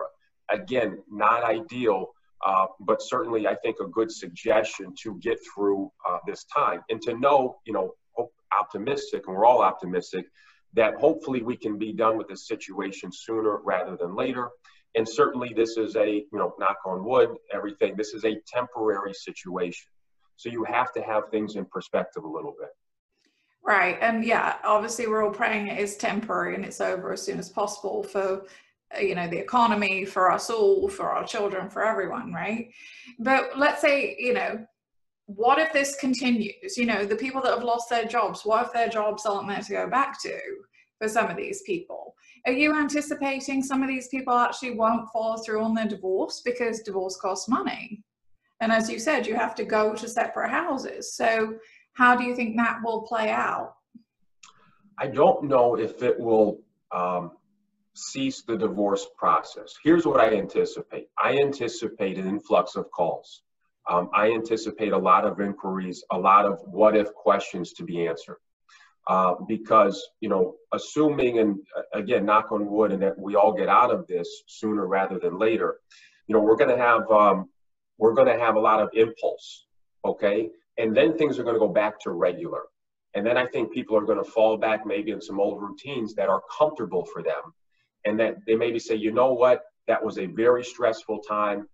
Again, 0.50 0.98
not 1.10 1.44
ideal, 1.44 2.08
uh, 2.44 2.66
but 2.80 3.00
certainly 3.00 3.46
I 3.46 3.54
think 3.56 3.76
a 3.80 3.87
good 3.87 4.10
suggestion 4.10 4.94
to 5.02 5.19
get 5.20 5.38
through 5.54 5.90
uh, 6.08 6.19
this 6.26 6.44
time 6.44 6.82
and 6.90 7.00
to 7.02 7.19
know, 7.19 7.56
you 7.64 7.72
know, 7.72 7.94
optimistic, 8.52 9.25
and 9.26 9.37
we're 9.37 9.44
all 9.44 9.62
optimistic, 9.62 10.26
that 10.75 10.94
hopefully 10.97 11.43
we 11.43 11.56
can 11.56 11.79
be 11.79 11.93
done 11.93 12.19
with 12.19 12.29
this 12.29 12.47
situation 12.47 13.11
sooner 13.12 13.59
rather 13.65 13.97
than 13.97 14.15
later. 14.15 14.50
And 14.97 15.09
certainly 15.09 15.53
this 15.55 15.76
is 15.76 15.97
a, 15.97 16.09
you 16.09 16.38
know, 16.38 16.55
knock 16.59 16.79
on 16.87 17.05
wood, 17.05 17.31
everything, 17.53 17.97
this 17.97 18.15
is 18.15 18.25
a 18.25 18.37
temporary 18.47 19.15
situation. 19.15 19.88
So 20.37 20.49
you 20.49 20.65
have 20.65 20.93
to 20.93 21.03
have 21.03 21.25
things 21.31 21.56
in 21.56 21.65
perspective 21.67 22.25
a 22.25 22.29
little 22.29 22.55
bit. 22.59 22.71
Right. 23.65 23.97
And 24.00 24.25
yeah, 24.25 24.56
obviously 24.65 25.06
we're 25.06 25.25
all 25.25 25.31
praying 25.31 25.69
it 25.69 25.79
is 25.79 25.97
temporary 25.97 26.55
and 26.55 26.65
it's 26.65 26.81
over 26.81 27.12
as 27.12 27.23
soon 27.23 27.38
as 27.38 27.49
possible 27.49 28.03
for 28.03 28.44
you 29.00 29.15
know 29.15 29.26
the 29.29 29.38
economy 29.38 30.05
for 30.05 30.31
us 30.31 30.50
all 30.50 30.88
for 30.88 31.11
our 31.11 31.25
children 31.26 31.69
for 31.69 31.85
everyone 31.85 32.32
right 32.32 32.71
but 33.19 33.59
let's 33.59 33.81
say 33.81 34.17
you 34.19 34.35
know 34.35 34.65
what 35.26 35.59
if 35.59 35.73
this 35.73 35.97
continues 35.97 36.76
you 36.76 36.85
know 36.85 37.05
the 37.05 37.17
people 37.17 37.41
that 37.41 37.55
have 37.55 37.65
lost 37.65 37.88
their 37.88 38.05
jobs 38.05 38.44
what 38.44 38.67
if 38.67 38.73
their 38.73 38.88
jobs 38.88 39.25
aren't 39.25 39.49
there 39.49 39.62
to 39.62 39.73
go 39.73 39.88
back 39.88 40.21
to 40.21 40.38
for 40.99 41.09
some 41.09 41.31
of 41.31 41.37
these 41.37 41.62
people 41.62 42.15
are 42.47 42.53
you 42.53 42.75
anticipating 42.75 43.62
some 43.62 43.82
of 43.82 43.88
these 43.88 44.09
people 44.09 44.35
actually 44.35 44.73
won't 44.73 45.09
follow 45.12 45.37
through 45.38 45.62
on 45.62 45.75
their 45.75 45.88
divorce 45.88 46.43
because 46.44 46.81
divorce 46.81 47.17
costs 47.17 47.49
money 47.49 48.03
and 48.61 48.71
as 48.71 48.91
you 48.91 48.99
said 48.99 49.26
you 49.26 49.35
have 49.35 49.55
to 49.55 49.65
go 49.65 49.94
to 49.94 50.09
separate 50.09 50.50
houses 50.50 51.15
so 51.15 51.55
how 51.94 52.17
do 52.17 52.25
you 52.25 52.35
think 52.35 52.56
that 52.56 52.81
will 52.85 53.03
play 53.03 53.31
out? 53.31 53.75
I 54.99 55.06
don't 55.06 55.44
know 55.44 55.76
if 55.76 56.03
it 56.03 56.19
will 56.19 56.61
um, 56.93 57.32
cease 57.94 58.43
the 58.43 58.56
divorce 58.56 59.06
process. 59.17 59.75
Here's 59.82 60.06
what 60.06 60.21
I 60.21 60.35
anticipate 60.35 61.09
I 61.19 61.38
anticipate 61.38 62.19
an 62.19 62.29
influx 62.29 62.76
of 62.76 62.91
calls. 62.91 63.43
Um, 63.90 64.08
I 64.14 64.32
anticipate 64.32 64.92
a 64.92 64.98
lot 64.98 65.25
of 65.25 65.40
inquiries, 65.40 66.04
a 66.10 66.19
lot 66.19 66.46
of 66.46 66.58
what 66.64 66.96
if 66.96 67.12
questions 67.12 67.72
to 67.75 67.84
be 67.84 68.06
answered. 68.06 68.38
Uh, 69.06 69.34
because, 69.46 70.02
you 70.20 70.31
know, 70.31 70.54
assuming, 70.72 71.38
and 71.38 71.58
again, 71.92 72.25
knock 72.25 72.50
on 72.52 72.66
wood, 72.66 72.90
and 72.90 73.02
that 73.02 73.19
we 73.19 73.34
all 73.34 73.52
get 73.52 73.69
out 73.69 73.90
of 73.90 74.06
this 74.06 74.44
sooner 74.46 74.86
rather 74.86 75.19
than 75.19 75.38
later, 75.38 75.76
you 76.26 76.34
know, 76.34 76.40
we're 76.40 76.56
going 76.56 76.70
to 76.70 76.78
have, 76.78 77.10
um, 77.10 77.50
we're 77.98 78.14
going 78.14 78.26
to 78.26 78.38
have 78.42 78.56
a 78.56 78.60
lot 78.60 78.81
of 78.81 78.88
impulse, 78.94 79.66
okay? 80.06 80.48
And 80.78 80.96
then 80.96 81.19
things 81.19 81.38
are 81.38 81.42
going 81.44 81.54
to 81.54 81.60
go 81.60 81.69
back 81.69 82.00
to 82.00 82.10
regular. 82.12 82.62
And 83.14 83.25
then 83.26 83.37
I 83.37 83.46
think 83.46 83.72
people 83.72 83.96
are 83.96 84.06
going 84.06 84.22
to 84.25 84.30
fall 84.30 84.56
back 84.56 84.87
maybe 84.87 85.12
in 85.12 85.20
some 85.20 85.38
old 85.38 85.60
routines 85.62 86.14
that 86.14 86.30
are 86.30 86.42
comfortable 86.58 87.04
for 87.04 87.22
them. 87.22 87.52
And 88.06 88.19
that 88.19 88.37
they 88.46 88.56
maybe 88.56 88.78
say, 88.78 88.94
you 88.96 89.12
know 89.12 89.34
what, 89.34 89.62
that 89.87 90.02
was 90.02 90.19
a 90.19 90.26
very 90.26 90.64
stressful 90.64 91.20
time. 91.20 91.69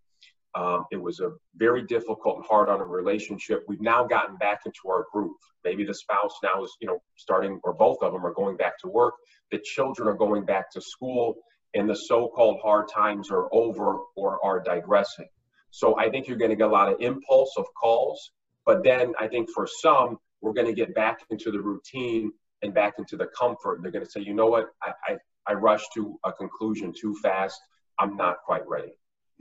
Um, 0.54 0.84
it 0.90 1.00
was 1.00 1.20
a 1.20 1.30
very 1.56 1.82
difficult 1.86 2.36
and 2.36 2.44
hard 2.46 2.68
on 2.68 2.80
a 2.80 2.84
relationship. 2.84 3.64
We've 3.68 3.80
now 3.80 4.04
gotten 4.04 4.36
back 4.36 4.60
into 4.66 4.80
our 4.88 5.06
groove. 5.12 5.36
Maybe 5.64 5.84
the 5.84 5.94
spouse 5.94 6.34
now 6.42 6.64
is, 6.64 6.76
you 6.80 6.88
know, 6.88 6.98
starting, 7.16 7.60
or 7.62 7.72
both 7.72 7.98
of 8.02 8.12
them 8.12 8.26
are 8.26 8.34
going 8.34 8.56
back 8.56 8.78
to 8.80 8.88
work. 8.88 9.14
The 9.52 9.60
children 9.62 10.08
are 10.08 10.14
going 10.14 10.44
back 10.44 10.70
to 10.72 10.80
school, 10.80 11.36
and 11.74 11.88
the 11.88 11.94
so-called 11.94 12.60
hard 12.62 12.88
times 12.88 13.30
are 13.30 13.48
over 13.52 13.98
or 14.16 14.44
are 14.44 14.60
digressing. 14.60 15.28
So 15.70 15.96
I 15.96 16.10
think 16.10 16.26
you're 16.26 16.38
going 16.38 16.50
to 16.50 16.56
get 16.56 16.66
a 16.66 16.72
lot 16.72 16.92
of 16.92 17.00
impulse 17.00 17.54
of 17.56 17.66
calls 17.80 18.32
but 18.66 18.84
then 18.84 19.14
I 19.18 19.26
think 19.26 19.50
for 19.50 19.66
some, 19.66 20.18
we're 20.40 20.52
going 20.52 20.66
to 20.66 20.72
get 20.72 20.94
back 20.94 21.20
into 21.30 21.50
the 21.50 21.60
routine 21.60 22.32
and 22.62 22.72
back 22.72 22.94
into 22.98 23.16
the 23.16 23.26
comfort. 23.26 23.80
They're 23.82 23.90
going 23.90 24.04
to 24.04 24.10
say, 24.10 24.20
you 24.20 24.34
know 24.34 24.46
what, 24.46 24.68
I, 24.82 24.92
I, 25.08 25.16
I 25.46 25.52
rushed 25.54 25.88
to 25.94 26.18
a 26.24 26.32
conclusion 26.32 26.92
too 26.98 27.16
fast. 27.22 27.60
I'm 27.98 28.16
not 28.16 28.36
quite 28.44 28.66
ready. 28.68 28.92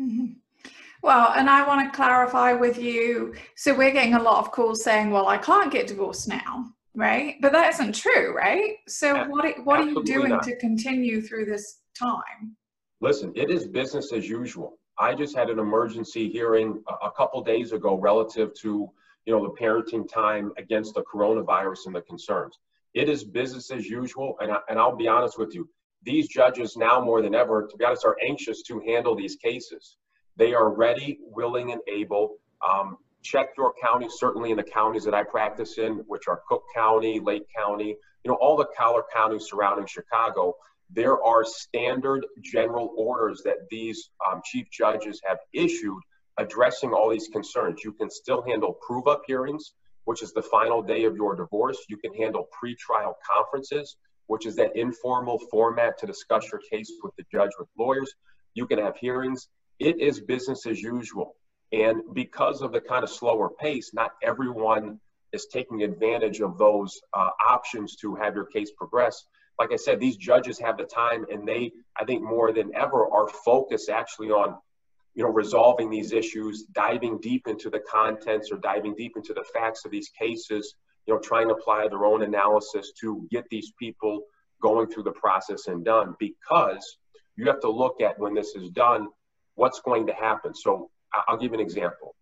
Mm-hmm. 0.01 0.34
Well, 1.01 1.34
and 1.36 1.50
I 1.50 1.65
want 1.65 1.91
to 1.91 1.96
clarify 1.96 2.53
with 2.53 2.77
you. 2.77 3.34
So 3.56 3.74
we're 3.74 3.91
getting 3.91 4.15
a 4.15 4.22
lot 4.22 4.39
of 4.39 4.51
calls 4.51 4.84
saying, 4.84 5.12
well, 5.12 5.27
I 5.27 5.38
can't 5.38 5.72
get 5.72 5.88
divorced 5.88 6.27
now, 6.27 6.65
right? 6.96 7.36
But 7.41 7.51
that 7.53 7.74
isn't 7.74 7.96
true, 7.96 8.36
right? 8.36 8.75
So 8.88 9.25
what, 9.25 9.65
what 9.65 9.79
are 9.79 9.89
you 9.89 10.03
doing 10.03 10.29
not. 10.29 10.44
to 10.44 10.56
continue 10.58 11.22
through 11.22 11.46
this 11.46 11.79
time? 11.98 12.56
Listen, 13.01 13.32
it 13.36 13.50
is 13.50 13.65
business 13.65 14.12
as 14.12 14.27
usual. 14.27 14.77
I 14.98 15.15
just 15.15 15.36
had 15.36 15.50
an 15.50 15.60
emergency 15.60 16.29
hearing 16.29 16.84
a, 16.89 17.08
a 17.08 17.12
couple 17.12 17.41
days 17.41 17.72
ago 17.72 17.98
relative 17.98 18.53
to 18.56 18.91
you 19.25 19.34
know, 19.34 19.44
the 19.44 19.63
parenting 19.63 20.12
time 20.12 20.51
against 20.58 20.96
the 20.96 21.03
coronavirus 21.03 21.86
and 21.86 21.96
the 21.96 22.01
concerns. 22.01 22.58
It 22.96 23.10
is 23.10 23.24
business 23.24 23.70
as 23.70 23.86
usual. 23.86 24.36
And, 24.39 24.51
I, 24.51 24.58
and 24.70 24.79
I'll 24.79 24.96
be 24.96 25.08
honest 25.08 25.38
with 25.38 25.53
you, 25.53 25.70
these 26.01 26.27
judges 26.27 26.75
now 26.75 27.00
more 27.00 27.22
than 27.22 27.36
ever, 27.36 27.68
to 27.68 27.77
be 27.77 27.86
honest, 27.86 28.06
are 28.06 28.18
anxious 28.25 28.63
to 28.63 28.79
handle 28.79 29.15
these 29.15 29.36
cases. 29.36 29.98
They 30.39 30.53
are 30.53 30.69
ready, 30.74 31.19
willing, 31.22 31.74
and 31.74 31.81
able. 31.89 32.38
Um, 32.67 32.98
check 33.22 33.50
your 33.58 33.74
county, 33.84 34.08
certainly 34.10 34.51
in 34.51 34.58
the 34.58 34.63
counties 34.63 35.03
that 35.03 35.13
I 35.13 35.24
practice 35.24 35.77
in, 35.77 35.96
which 36.08 36.29
are 36.29 36.41
Cook 36.48 36.63
County, 36.74 37.19
Lake 37.19 37.46
County, 37.53 37.98
you 38.24 38.31
know, 38.31 38.36
all 38.36 38.55
the 38.55 38.67
collar 38.77 39.03
counties 39.13 39.48
surrounding 39.50 39.86
Chicago. 39.86 40.55
There 40.91 41.22
are 41.22 41.43
standard 41.43 42.25
general 42.41 42.93
orders 42.98 43.41
that 43.43 43.69
these 43.69 44.10
um, 44.25 44.41
chief 44.46 44.67
judges 44.72 45.22
have 45.27 45.39
issued 45.53 46.01
addressing 46.38 46.93
all 46.93 47.10
these 47.10 47.27
concerns. 47.27 47.81
You 47.84 47.91
can 47.91 48.10
still 48.10 48.41
handle 48.41 48.77
prove 48.88 49.08
up 49.08 49.24
hearings, 49.27 49.74
which 50.05 50.24
is 50.24 50.31
the 50.31 50.41
final 50.41 50.81
day 50.81 51.03
of 51.03 51.17
your 51.17 51.36
divorce. 51.36 51.77
You 51.89 51.98
can 51.98 52.13
handle 52.13 52.48
pre-trial 52.58 53.17
conferences, 53.29 53.98
which 54.27 54.46
is 54.46 54.55
that 54.55 54.77
informal 54.77 55.38
format 55.51 55.98
to 56.00 56.08
discuss 56.08 56.50
your 56.50 56.62
case 56.72 56.93
with 57.03 57.13
the 57.17 57.25
judge 57.29 57.51
with 57.60 57.67
lawyers. 57.77 58.13
You 58.53 58.65
can 58.67 58.79
have 58.79 58.96
hearings. 58.96 59.50
It 59.79 60.00
is 60.00 60.19
business 60.19 60.65
as 60.65 60.81
usual. 60.81 61.36
And 61.71 62.01
because 62.13 62.62
of 62.62 62.71
the 62.71 62.81
kind 62.81 63.03
of 63.03 63.09
slower 63.09 63.50
pace, 63.50 63.91
not 63.93 64.12
everyone 64.24 65.00
is 65.33 65.48
taking 65.48 65.83
advantage 65.83 66.41
of 66.41 66.57
those 66.57 67.00
uh, 67.13 67.29
options 67.48 67.95
to 67.98 68.15
have 68.15 68.36
your 68.36 68.45
case 68.45 68.71
progress. 68.71 69.25
Like 69.59 69.71
I 69.71 69.75
said, 69.75 70.00
these 70.00 70.17
judges 70.17 70.57
have 70.59 70.77
the 70.77 70.86
time 70.86 71.25
and 71.31 71.48
they, 71.48 71.71
I 71.98 72.05
think 72.05 72.24
more 72.24 72.51
than 72.51 72.71
ever, 72.75 73.07
are 73.09 73.27
focused 73.27 73.89
actually 73.89 74.29
on 74.29 74.57
you 75.15 75.24
know, 75.24 75.31
resolving 75.31 75.89
these 75.89 76.13
issues, 76.13 76.63
diving 76.71 77.19
deep 77.19 77.48
into 77.48 77.69
the 77.69 77.79
contents 77.79 78.51
or 78.51 78.57
diving 78.57 78.95
deep 78.95 79.13
into 79.15 79.33
the 79.33 79.43
facts 79.53 79.83
of 79.86 79.91
these 79.91 80.09
cases, 80.09 80.75
you 81.05 81.13
know, 81.13 81.19
trying 81.19 81.48
to 81.48 81.55
apply 81.55 81.88
their 81.88 82.05
own 82.05 82.24
analysis 82.24 82.93
to 83.01 83.27
get 83.29 83.43
these 83.50 83.71
people 83.79 84.21
going 84.62 84.88
through 84.88 85.03
the 85.03 85.12
process 85.12 85.67
and 85.67 85.83
done 85.83 86.15
because 86.19 86.98
you 87.36 87.45
have 87.45 87.59
to 87.62 87.69
look 87.69 88.01
at 88.01 88.17
when 88.19 88.33
this 88.33 88.55
is 88.55 88.69
done, 88.69 89.07
what's 89.60 89.82
going 89.82 90.08
to 90.08 90.13
happen. 90.13 90.56
So 90.56 90.89
I'll 91.28 91.38
give 91.38 91.51
you 91.51 91.60
an 91.60 91.60
example. 91.60 92.16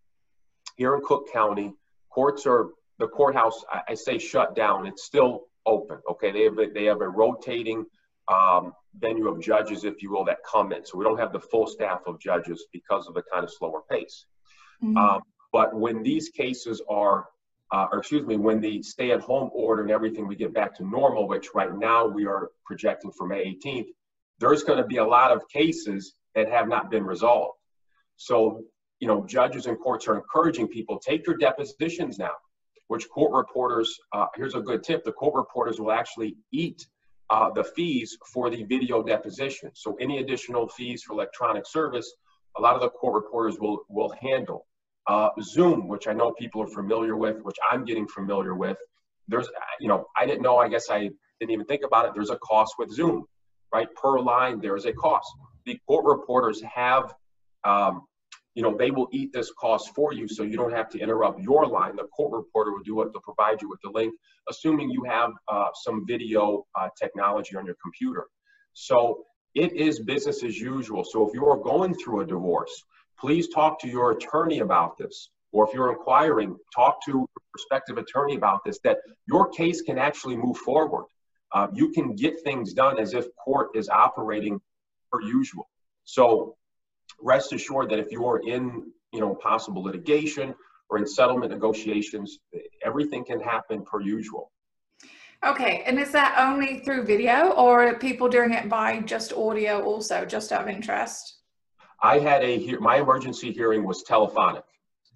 Here 0.76 0.96
in 0.96 1.02
Cook 1.06 1.32
County, 1.32 1.72
courts 2.10 2.48
are, 2.48 2.70
the 2.98 3.08
courthouse, 3.08 3.64
I 3.88 3.94
say 3.94 4.18
shut 4.18 4.56
down, 4.56 4.88
it's 4.88 5.04
still 5.04 5.46
open, 5.66 6.00
okay? 6.10 6.32
They 6.32 6.44
have 6.46 6.58
a, 6.58 6.66
they 6.74 6.86
have 6.86 7.02
a 7.02 7.08
rotating 7.08 7.86
um, 8.28 8.74
venue 9.00 9.28
of 9.28 9.40
judges, 9.40 9.84
if 9.84 10.02
you 10.02 10.12
will, 10.12 10.26
that 10.26 10.40
come 10.52 10.72
in. 10.72 10.84
So 10.84 10.98
we 10.98 11.06
don't 11.06 11.20
have 11.20 11.32
the 11.32 11.40
full 11.40 11.68
staff 11.68 12.02
of 12.08 12.20
judges 12.20 12.66
because 12.74 13.08
of 13.08 13.14
the 13.14 13.22
kind 13.32 13.44
of 13.44 13.52
slower 13.52 13.82
pace. 13.90 14.26
Mm-hmm. 14.84 14.98
Um, 14.98 15.22
but 15.54 15.76
when 15.76 16.02
these 16.02 16.30
cases 16.30 16.82
are, 16.90 17.28
uh, 17.72 17.86
or 17.92 18.00
excuse 18.00 18.26
me, 18.26 18.38
when 18.38 18.60
the 18.60 18.82
stay 18.82 19.12
at 19.12 19.22
home 19.22 19.52
order 19.54 19.84
and 19.84 19.92
everything, 19.92 20.28
we 20.28 20.36
get 20.36 20.56
back 20.56 20.76
to 20.78 20.84
normal, 20.84 21.28
which 21.28 21.50
right 21.54 21.76
now 21.78 22.08
we 22.08 22.26
are 22.26 22.50
projecting 22.66 23.12
for 23.12 23.28
May 23.28 23.60
18th, 23.64 23.90
there's 24.40 24.64
going 24.64 24.80
to 24.80 24.86
be 24.86 24.98
a 24.98 25.06
lot 25.06 25.32
of 25.32 25.48
cases 25.50 26.14
that 26.38 26.48
have 26.50 26.68
not 26.68 26.92
been 26.92 27.04
resolved. 27.04 27.58
So, 28.16 28.62
you 29.00 29.08
know, 29.08 29.26
judges 29.26 29.66
and 29.66 29.78
courts 29.80 30.08
are 30.08 30.16
encouraging 30.16 30.68
people 30.68 31.00
take 31.00 31.26
your 31.26 31.36
depositions 31.36 32.20
now, 32.20 32.36
which 32.90 33.10
court 33.10 33.32
reporters, 33.34 33.98
uh, 34.14 34.28
here's 34.36 34.54
a 34.54 34.62
good 34.62 34.84
tip 34.84 35.04
the 35.04 35.12
court 35.12 35.34
reporters 35.34 35.80
will 35.80 35.92
actually 35.92 36.36
eat 36.52 36.88
uh, 37.32 37.50
the 37.50 37.64
fees 37.64 38.16
for 38.32 38.52
the 38.52 38.64
video 38.64 39.02
deposition. 39.02 39.72
So 39.74 39.98
any 40.00 40.20
additional 40.20 40.68
fees 40.68 41.02
for 41.04 41.14
electronic 41.14 41.66
service, 41.66 42.14
a 42.56 42.62
lot 42.62 42.76
of 42.76 42.82
the 42.82 42.90
court 42.90 43.16
reporters 43.16 43.58
will, 43.60 43.80
will 43.90 44.14
handle. 44.22 44.68
Uh, 45.08 45.30
Zoom, 45.42 45.88
which 45.88 46.08
I 46.08 46.14
know 46.14 46.34
people 46.34 46.62
are 46.62 46.68
familiar 46.68 47.16
with, 47.16 47.42
which 47.42 47.58
I'm 47.72 47.84
getting 47.84 48.08
familiar 48.08 48.54
with. 48.54 48.78
There's, 49.28 49.50
you 49.80 49.88
know, 49.88 50.06
I 50.16 50.28
didn't 50.28 50.44
know, 50.44 50.58
I 50.58 50.68
guess 50.70 50.92
I 50.92 51.10
didn't 51.40 51.52
even 51.52 51.66
think 51.66 51.82
about 51.84 52.06
it. 52.06 52.12
There's 52.14 52.30
a 52.30 52.38
cost 52.38 52.76
with 52.78 52.92
Zoom, 52.92 53.26
right? 53.74 53.88
Per 53.96 54.20
line, 54.20 54.62
there 54.62 54.76
is 54.76 54.86
a 54.86 54.94
cost. 54.94 55.28
The 55.68 55.80
court 55.86 56.06
reporters 56.06 56.62
have 56.64 57.14
um, 57.64 58.08
you 58.58 58.64
know, 58.64 58.76
they 58.76 58.90
will 58.90 59.08
eat 59.12 59.32
this 59.32 59.52
cost 59.52 59.94
for 59.94 60.14
you 60.14 60.28
so 60.28 60.42
you 60.42 60.58
don't 60.58 60.74
have 60.74 60.90
to 60.90 60.98
interrupt 60.98 61.40
your 61.40 61.68
line. 61.68 61.96
The 61.96 62.06
court 62.06 62.32
reporter 62.34 62.72
will 62.72 62.82
do 62.82 63.00
it, 63.04 63.14
they'll 63.14 63.22
provide 63.22 63.62
you 63.62 63.70
with 63.70 63.80
the 63.84 63.92
link, 63.92 64.16
assuming 64.50 64.90
you 64.90 65.04
have 65.04 65.30
uh, 65.48 65.68
some 65.76 66.08
video 66.08 66.66
uh, 66.74 66.90
technology 67.00 67.56
on 67.56 67.68
your 67.68 67.76
computer. 67.84 68.26
So 68.74 69.26
it 69.54 69.74
is 69.74 70.00
business 70.00 70.44
as 70.44 70.58
usual. 70.58 71.04
So 71.04 71.28
if 71.28 71.36
you're 71.36 71.58
going 71.58 71.94
through 71.94 72.22
a 72.22 72.26
divorce, 72.26 72.84
please 73.20 73.48
talk 73.50 73.80
to 73.82 73.88
your 73.88 74.10
attorney 74.14 74.60
about 74.62 74.98
this. 74.98 75.30
Or 75.52 75.68
if 75.68 75.74
you're 75.76 75.92
inquiring, 75.92 76.58
talk 76.74 77.06
to 77.06 77.30
a 77.38 77.42
prospective 77.52 78.00
attorney 78.00 78.38
about 78.38 78.64
this, 78.66 78.80
that 78.86 78.98
your 79.28 79.50
case 79.50 79.84
can 79.84 80.00
actually 80.00 80.36
move 80.36 80.58
forward. 80.58 81.06
Uh, 81.52 81.68
you 81.74 81.92
can 81.92 82.16
get 82.16 82.42
things 82.44 82.74
done 82.74 82.98
as 82.98 83.14
if 83.14 83.28
court 83.36 83.70
is 83.76 83.88
operating 83.88 84.60
per 85.12 85.22
usual. 85.22 85.70
So 86.06 86.56
rest 87.22 87.54
assured 87.54 87.90
that 87.90 88.00
if 88.00 88.12
you're 88.12 88.42
in, 88.48 88.92
you 89.12 89.20
know, 89.20 89.36
possible 89.36 89.84
litigation 89.84 90.54
or 90.90 90.98
in 90.98 91.08
settlement 91.08 91.52
negotiations, 91.52 92.40
everything 92.84 93.26
can 93.26 93.40
happen 93.40 93.84
per 93.84 94.02
usual. 94.02 94.52
Okay, 95.46 95.84
and 95.86 96.00
is 96.00 96.12
that 96.12 96.36
only 96.40 96.80
through 96.80 97.04
video 97.06 97.52
or 97.52 97.88
are 97.88 98.00
people 98.00 98.28
doing 98.28 98.54
it 98.54 98.68
by 98.68 99.02
just 99.02 99.34
audio 99.34 99.84
also, 99.84 100.26
just 100.26 100.52
out 100.52 100.64
of 100.64 100.68
interest? 100.68 101.42
I 102.02 102.20
had 102.20 102.44
a, 102.44 102.78
my 102.80 102.98
emergency 102.98 103.52
hearing 103.52 103.84
was 103.84 104.04
telephonic. 104.04 104.64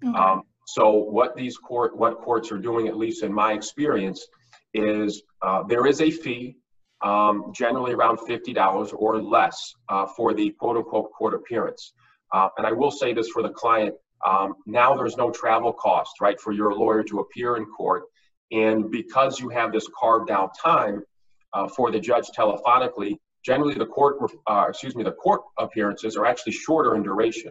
Okay. 0.04 0.16
Um, 0.16 0.42
so 0.66 0.90
what 0.90 1.36
these 1.36 1.56
court, 1.56 1.96
what 1.96 2.18
courts 2.20 2.52
are 2.52 2.58
doing, 2.58 2.86
at 2.88 2.96
least 2.96 3.22
in 3.24 3.32
my 3.32 3.52
experience, 3.52 4.26
is 4.74 5.22
uh, 5.42 5.64
there 5.64 5.86
is 5.86 6.00
a 6.00 6.10
fee, 6.10 6.56
um, 7.02 7.52
generally 7.54 7.92
around 7.92 8.18
$50 8.18 8.94
or 8.96 9.20
less 9.20 9.74
uh, 9.88 10.06
for 10.06 10.34
the 10.34 10.50
quote 10.50 10.76
unquote 10.76 11.10
court 11.12 11.34
appearance. 11.34 11.92
Uh, 12.32 12.48
and 12.56 12.66
I 12.66 12.72
will 12.72 12.90
say 12.90 13.12
this 13.12 13.28
for 13.28 13.42
the 13.42 13.50
client, 13.50 13.94
um, 14.26 14.54
now 14.66 14.94
there's 14.94 15.16
no 15.16 15.30
travel 15.30 15.72
cost, 15.72 16.20
right, 16.20 16.40
for 16.40 16.52
your 16.52 16.72
lawyer 16.74 17.02
to 17.04 17.20
appear 17.20 17.56
in 17.56 17.66
court. 17.66 18.04
And 18.52 18.90
because 18.90 19.40
you 19.40 19.48
have 19.48 19.72
this 19.72 19.88
carved 19.98 20.30
out 20.30 20.52
time 20.62 21.02
uh, 21.52 21.68
for 21.68 21.90
the 21.90 21.98
judge 21.98 22.26
telephonically, 22.36 23.16
generally 23.44 23.74
the 23.74 23.86
court, 23.86 24.18
uh, 24.46 24.66
excuse 24.68 24.94
me, 24.94 25.02
the 25.02 25.12
court 25.12 25.42
appearances 25.58 26.16
are 26.16 26.26
actually 26.26 26.52
shorter 26.52 26.94
in 26.94 27.02
duration. 27.02 27.50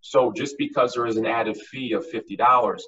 So 0.00 0.32
just 0.32 0.56
because 0.58 0.92
there 0.92 1.06
is 1.06 1.16
an 1.16 1.26
added 1.26 1.56
fee 1.56 1.92
of 1.92 2.06
$50, 2.12 2.80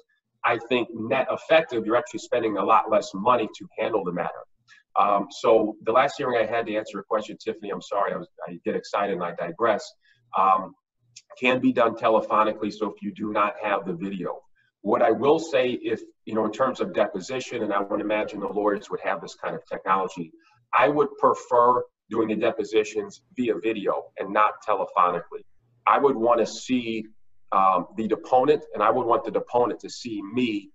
I 0.43 0.57
think 0.69 0.89
net 0.93 1.27
effective, 1.31 1.85
you're 1.85 1.95
actually 1.95 2.19
spending 2.19 2.57
a 2.57 2.63
lot 2.63 2.91
less 2.91 3.11
money 3.13 3.49
to 3.57 3.67
handle 3.79 4.03
the 4.03 4.11
matter. 4.11 4.43
Um, 4.99 5.27
so 5.29 5.75
the 5.83 5.91
last 5.91 6.15
hearing 6.17 6.41
I 6.41 6.45
had 6.45 6.65
to 6.67 6.75
answer 6.75 6.99
a 6.99 7.03
question, 7.03 7.37
Tiffany, 7.43 7.69
I'm 7.69 7.81
sorry, 7.81 8.13
I, 8.13 8.17
was, 8.17 8.27
I 8.47 8.57
get 8.63 8.75
excited 8.75 9.13
and 9.13 9.23
I 9.23 9.33
digress. 9.35 9.93
Um, 10.37 10.73
can 11.39 11.59
be 11.59 11.73
done 11.73 11.95
telephonically. 11.95 12.71
So 12.71 12.87
if 12.87 13.01
you 13.01 13.13
do 13.13 13.31
not 13.31 13.55
have 13.61 13.85
the 13.85 13.93
video, 13.93 14.39
what 14.81 15.01
I 15.01 15.11
will 15.11 15.39
say, 15.39 15.71
if 15.81 16.01
you 16.25 16.33
know, 16.33 16.45
in 16.45 16.51
terms 16.51 16.79
of 16.79 16.93
deposition, 16.93 17.63
and 17.63 17.73
I 17.73 17.81
would 17.81 18.01
imagine 18.01 18.39
the 18.39 18.47
lawyers 18.47 18.89
would 18.89 18.99
have 19.01 19.21
this 19.21 19.35
kind 19.35 19.55
of 19.55 19.61
technology, 19.65 20.31
I 20.77 20.89
would 20.89 21.09
prefer 21.17 21.83
doing 22.09 22.27
the 22.27 22.35
depositions 22.35 23.21
via 23.35 23.55
video 23.61 24.05
and 24.19 24.31
not 24.31 24.53
telephonically. 24.67 25.43
I 25.87 25.99
would 25.99 26.15
want 26.15 26.39
to 26.39 26.45
see 26.45 27.05
um, 27.51 27.87
the 27.97 28.07
deponent, 28.07 28.63
and 28.73 28.83
I 28.83 28.89
would 28.89 29.05
want 29.05 29.23
the 29.23 29.31
deponent 29.31 29.79
to 29.81 29.89
see 29.89 30.21
me, 30.33 30.69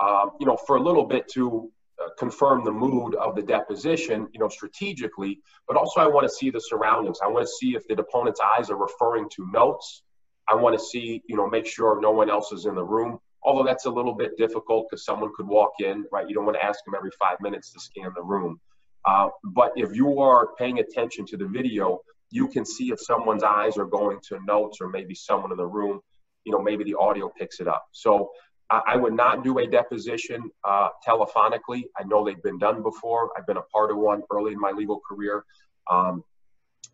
um, 0.00 0.32
you 0.40 0.46
know, 0.46 0.56
for 0.66 0.76
a 0.76 0.80
little 0.80 1.04
bit 1.04 1.28
to 1.34 1.70
confirm 2.18 2.64
the 2.64 2.72
mood 2.72 3.14
of 3.14 3.34
the 3.34 3.42
deposition, 3.42 4.28
you 4.32 4.40
know, 4.40 4.48
strategically, 4.48 5.40
but 5.66 5.76
also 5.76 6.00
I 6.00 6.06
want 6.06 6.26
to 6.26 6.34
see 6.34 6.50
the 6.50 6.60
surroundings. 6.60 7.18
I 7.22 7.28
want 7.28 7.46
to 7.46 7.52
see 7.60 7.74
if 7.74 7.86
the 7.88 7.94
deponent's 7.94 8.40
eyes 8.40 8.70
are 8.70 8.76
referring 8.76 9.28
to 9.36 9.50
notes. 9.52 10.02
I 10.48 10.54
want 10.54 10.78
to 10.78 10.84
see, 10.84 11.22
you 11.28 11.36
know, 11.36 11.48
make 11.48 11.66
sure 11.66 12.00
no 12.00 12.10
one 12.10 12.30
else 12.30 12.52
is 12.52 12.66
in 12.66 12.74
the 12.74 12.84
room. 12.84 13.18
Although 13.42 13.64
that's 13.64 13.86
a 13.86 13.90
little 13.90 14.14
bit 14.14 14.36
difficult 14.36 14.86
because 14.90 15.04
someone 15.04 15.30
could 15.36 15.46
walk 15.46 15.72
in, 15.80 16.04
right? 16.10 16.28
You 16.28 16.34
don't 16.34 16.44
want 16.44 16.56
to 16.56 16.64
ask 16.64 16.84
them 16.84 16.94
every 16.96 17.10
five 17.18 17.40
minutes 17.40 17.72
to 17.72 17.80
scan 17.80 18.10
the 18.14 18.22
room. 18.22 18.60
Uh, 19.04 19.28
but 19.44 19.72
if 19.76 19.94
you 19.94 20.20
are 20.20 20.48
paying 20.58 20.80
attention 20.80 21.24
to 21.26 21.36
the 21.36 21.46
video, 21.46 22.00
you 22.30 22.48
can 22.48 22.64
see 22.64 22.90
if 22.90 23.00
someone's 23.00 23.44
eyes 23.44 23.76
are 23.76 23.84
going 23.84 24.18
to 24.28 24.40
notes 24.44 24.78
or 24.80 24.88
maybe 24.88 25.14
someone 25.14 25.52
in 25.52 25.56
the 25.56 25.66
room, 25.66 26.00
you 26.44 26.52
know, 26.52 26.60
maybe 26.60 26.82
the 26.82 26.96
audio 26.98 27.30
picks 27.38 27.60
it 27.60 27.68
up. 27.68 27.84
So 27.92 28.30
I 28.70 28.96
would 28.96 29.12
not 29.12 29.44
do 29.44 29.58
a 29.58 29.66
deposition 29.66 30.50
uh, 30.64 30.88
telephonically. 31.06 31.84
I 31.98 32.04
know 32.04 32.24
they've 32.24 32.42
been 32.42 32.58
done 32.58 32.82
before. 32.82 33.30
I've 33.36 33.46
been 33.46 33.58
a 33.58 33.62
part 33.62 33.92
of 33.92 33.98
one 33.98 34.22
early 34.32 34.52
in 34.52 34.60
my 34.60 34.72
legal 34.72 35.00
career, 35.08 35.44
um, 35.88 36.24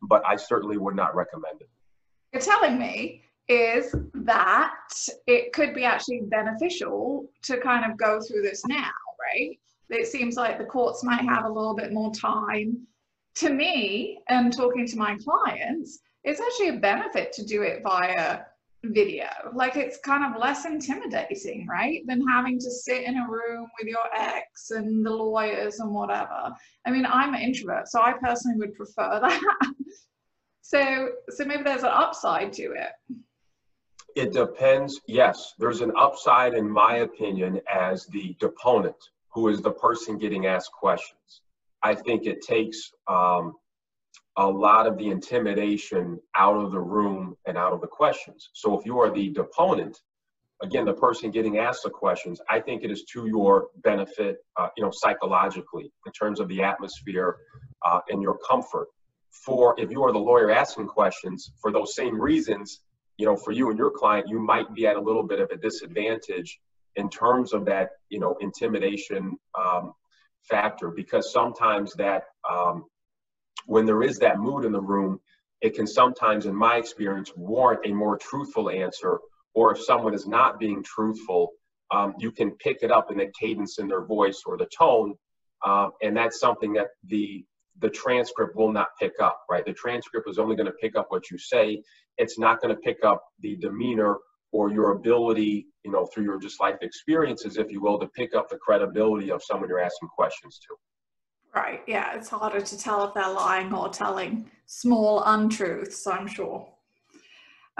but 0.03 0.23
I 0.27 0.37
certainly 0.37 0.77
would 0.77 0.95
not 0.95 1.15
recommend 1.15 1.63
it. 1.63 1.71
You're 2.33 2.43
telling 2.43 2.79
me 2.79 3.23
is 3.49 3.95
that 4.15 4.75
it 5.27 5.53
could 5.53 5.75
be 5.75 5.85
actually 5.85 6.21
beneficial 6.25 7.29
to 7.43 7.59
kind 7.59 7.91
of 7.91 7.99
go 7.99 8.21
through 8.21 8.43
this 8.43 8.65
now, 8.67 8.91
right? 9.21 9.59
It 9.91 10.07
seems 10.07 10.37
like 10.37 10.59
the 10.59 10.65
courts 10.65 11.03
might 11.03 11.23
have 11.23 11.45
a 11.45 11.53
little 11.53 11.75
bit 11.75 11.93
more 11.93 12.13
time. 12.15 12.87
To 13.37 13.51
me, 13.51 14.19
and 14.29 14.53
talking 14.53 14.87
to 14.87 14.97
my 14.97 15.17
clients, 15.17 16.01
it's 16.23 16.41
actually 16.41 16.77
a 16.77 16.81
benefit 16.81 17.33
to 17.33 17.45
do 17.45 17.63
it 17.63 17.83
via 17.83 18.41
video. 18.85 19.27
Like 19.55 19.77
it's 19.77 19.99
kind 19.99 20.25
of 20.25 20.41
less 20.41 20.65
intimidating, 20.65 21.67
right? 21.67 22.03
Than 22.07 22.27
having 22.27 22.59
to 22.59 22.71
sit 22.71 23.05
in 23.05 23.17
a 23.17 23.29
room 23.29 23.69
with 23.79 23.89
your 23.89 24.05
ex 24.17 24.71
and 24.71 25.05
the 25.05 25.11
lawyers 25.11 25.79
and 25.81 25.93
whatever. 25.95 26.53
I 26.87 26.91
mean, 26.91 27.07
I'm 27.07 27.35
an 27.35 27.41
introvert, 27.41 27.89
so 27.89 28.01
I 28.01 28.13
personally 28.13 28.59
would 28.59 28.75
prefer 28.75 29.21
that. 29.23 29.41
so 30.63 31.09
so 31.31 31.45
maybe 31.45 31.63
there's 31.63 31.83
an 31.83 31.91
upside 31.93 32.53
to 32.55 32.73
it. 32.73 32.91
It 34.15 34.33
depends. 34.33 35.01
Yes, 35.07 35.55
there's 35.59 35.81
an 35.81 35.93
upside 35.99 36.55
in 36.55 36.69
my 36.69 36.99
opinion 36.99 37.61
as 37.73 38.07
the 38.07 38.37
deponent, 38.41 38.97
who 39.33 39.49
is 39.49 39.63
the 39.63 39.73
person 39.73 40.19
getting 40.19 40.47
asked 40.47 40.73
questions. 40.73 41.41
I 41.83 41.95
think 41.95 42.27
it 42.27 42.43
takes 42.43 42.93
um, 43.09 43.55
a 44.37 44.47
lot 44.47 44.87
of 44.87 44.97
the 44.97 45.09
intimidation 45.09 46.19
out 46.35 46.57
of 46.57 46.73
the 46.73 46.81
room 46.81 47.37
and 47.47 47.59
out 47.59 47.73
of 47.73 47.81
the 47.81 47.87
questions. 47.87 48.51
So 48.55 48.79
if 48.79 48.87
you 48.87 48.99
are 48.99 49.11
the 49.11 49.31
deponent, 49.31 50.01
again, 50.63 50.85
the 50.85 50.95
person 50.95 51.31
getting 51.31 51.59
asked 51.59 51.83
the 51.83 51.91
questions, 51.91 52.41
I 52.49 52.61
think 52.61 52.83
it 52.83 52.91
is 52.91 53.05
to 53.13 53.27
your 53.27 53.69
benefit, 53.83 54.39
uh, 54.57 54.69
you 54.77 54.85
know, 54.85 54.91
psychologically 54.93 55.93
in 56.07 56.13
terms 56.13 56.41
of 56.41 56.49
the 56.49 56.63
atmosphere 56.63 57.37
uh, 57.85 58.01
and 58.09 58.23
your 58.23 58.39
comfort. 58.39 58.89
For 59.31 59.79
if 59.79 59.91
you 59.91 60.03
are 60.05 60.13
the 60.13 60.19
lawyer 60.19 60.51
asking 60.51 60.87
questions 60.87 61.53
for 61.61 61.73
those 61.73 61.95
same 61.95 62.21
reasons, 62.21 62.81
you 63.19 63.27
know, 63.27 63.37
for 63.37 63.53
you 63.53 63.71
and 63.71 63.79
your 63.79 63.91
client, 63.91 64.29
you 64.29 64.39
might 64.39 64.73
be 64.75 64.87
at 64.87 64.97
a 64.97 65.01
little 65.01 65.23
bit 65.23 65.41
of 65.41 65.51
a 65.51 65.57
disadvantage 65.57 66.59
in 66.97 67.09
terms 67.09 67.53
of 67.53 67.65
that, 67.67 67.91
you 68.09 68.21
know, 68.21 68.37
intimidation 68.41 69.37
um, 69.59 69.93
factor 70.43 70.91
because 70.91 71.33
sometimes 71.33 71.95
that 71.95 72.25
um, 72.51 72.85
when 73.67 73.87
there 73.87 74.03
is 74.03 74.19
that 74.19 74.39
mood 74.39 74.65
in 74.65 74.73
the 74.73 74.81
room, 74.81 75.21
it 75.61 75.75
can 75.75 75.87
sometimes, 75.87 76.47
in 76.47 76.55
my 76.55 76.77
experience, 76.77 77.33
warrant 77.37 77.81
a 77.87 77.93
more 77.93 78.19
truthful 78.19 78.69
answer. 78.69 79.19
Or 79.55 79.73
if 79.73 79.83
someone 79.83 80.15
is 80.15 80.27
not 80.27 80.59
being 80.59 80.83
truthful, 80.83 81.51
um, 81.91 82.15
you 82.19 82.33
can 82.33 82.53
pick 82.53 82.79
it 82.83 82.91
up 82.91 83.11
in 83.11 83.19
the 83.19 83.31
cadence 83.39 83.79
in 83.79 83.87
their 83.87 84.05
voice 84.05 84.43
or 84.47 84.57
the 84.57 84.67
tone, 84.77 85.15
uh, 85.65 85.89
and 86.03 86.17
that's 86.17 86.41
something 86.41 86.73
that 86.75 86.89
the 87.05 87.45
the 87.79 87.91
transcript 87.91 88.55
will 88.55 88.73
not 88.73 88.89
pick 89.01 89.13
up, 89.21 89.41
right? 89.51 89.65
The 89.65 89.73
transcript 89.73 90.29
is 90.29 90.39
only 90.39 90.57
going 90.57 90.67
to 90.67 90.73
pick 90.81 90.95
up 90.95 91.07
what 91.09 91.31
you 91.31 91.39
say. 91.39 91.83
It's 92.19 92.39
not 92.39 92.61
going 92.61 92.75
to 92.75 92.81
pick 92.81 92.99
up 93.03 93.25
the 93.41 93.57
demeanor 93.57 94.19
or 94.53 94.71
your 94.71 94.93
ability, 94.93 95.67
you 95.83 95.91
know, 95.91 96.07
through 96.07 96.25
your 96.25 96.39
just 96.39 96.61
life 96.61 96.77
experiences, 96.83 97.57
if 97.57 97.73
you 97.73 97.81
will, 97.81 97.99
to 97.99 98.07
pick 98.09 98.35
up 98.35 98.51
the 98.51 98.59
credibility 98.59 99.31
of 99.31 99.43
someone 99.43 99.69
you're 99.69 99.81
asking 99.81 100.09
questions 100.15 100.59
to. 100.59 100.77
Right. 101.55 101.83
Yeah. 101.87 102.15
It's 102.17 102.29
harder 102.29 102.61
to 102.61 102.79
tell 102.79 103.05
if 103.05 103.15
they're 103.15 103.29
lying 103.29 103.75
or 103.75 103.89
telling 103.91 104.51
small 104.67 105.23
untruths, 105.25 106.07
I'm 106.07 106.27
sure. 106.27 106.67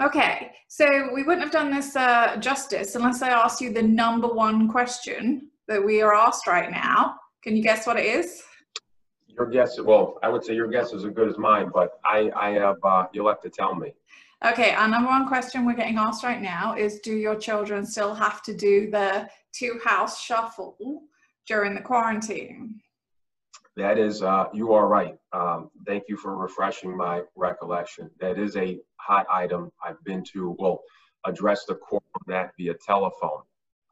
Okay. 0.01 0.51
So 0.67 1.09
we 1.13 1.23
wouldn't 1.23 1.43
have 1.43 1.51
done 1.51 1.71
this 1.71 1.95
uh, 1.95 2.37
justice 2.37 2.95
unless 2.95 3.21
I 3.21 3.29
asked 3.29 3.61
you 3.61 3.73
the 3.73 3.81
number 3.81 4.27
one 4.27 4.67
question 4.67 5.49
that 5.67 5.83
we 5.83 6.01
are 6.01 6.13
asked 6.13 6.47
right 6.47 6.71
now. 6.71 7.15
Can 7.41 7.55
you 7.55 7.63
guess 7.63 7.87
what 7.87 7.97
it 7.97 8.05
is? 8.05 8.43
Your 9.27 9.47
guess, 9.47 9.79
well, 9.81 10.19
I 10.21 10.29
would 10.29 10.43
say 10.43 10.53
your 10.53 10.67
guess 10.67 10.93
is 10.93 11.05
as 11.05 11.11
good 11.11 11.27
as 11.27 11.37
mine, 11.37 11.71
but 11.73 11.99
I, 12.05 12.31
I 12.35 12.51
have, 12.51 12.77
uh, 12.83 13.07
you'll 13.13 13.27
have 13.27 13.41
to 13.41 13.49
tell 13.49 13.73
me. 13.73 13.93
Okay, 14.45 14.71
our 14.71 14.87
number 14.87 15.09
one 15.09 15.27
question 15.27 15.65
we're 15.65 15.73
getting 15.73 15.97
asked 15.97 16.23
right 16.23 16.41
now 16.41 16.75
is 16.75 16.99
Do 16.99 17.15
your 17.15 17.35
children 17.35 17.85
still 17.85 18.13
have 18.13 18.43
to 18.43 18.53
do 18.53 18.91
the 18.91 19.27
two 19.53 19.79
house 19.83 20.21
shuffle 20.21 21.03
during 21.47 21.73
the 21.73 21.81
quarantine? 21.81 22.81
That 23.75 23.97
is, 23.97 24.21
uh, 24.21 24.45
you 24.53 24.73
are 24.73 24.87
right. 24.87 25.17
Um, 25.31 25.71
thank 25.87 26.03
you 26.07 26.15
for 26.15 26.37
refreshing 26.37 26.95
my 26.95 27.23
recollection. 27.35 28.09
That 28.19 28.37
is 28.37 28.55
a 28.55 28.79
hot 28.97 29.25
item. 29.31 29.71
I've 29.83 30.03
been 30.03 30.23
to, 30.33 30.55
well, 30.59 30.81
address 31.25 31.65
the 31.65 31.75
court 31.75 32.03
on 32.15 32.21
that 32.27 32.51
via 32.57 32.75
telephone. 32.85 33.41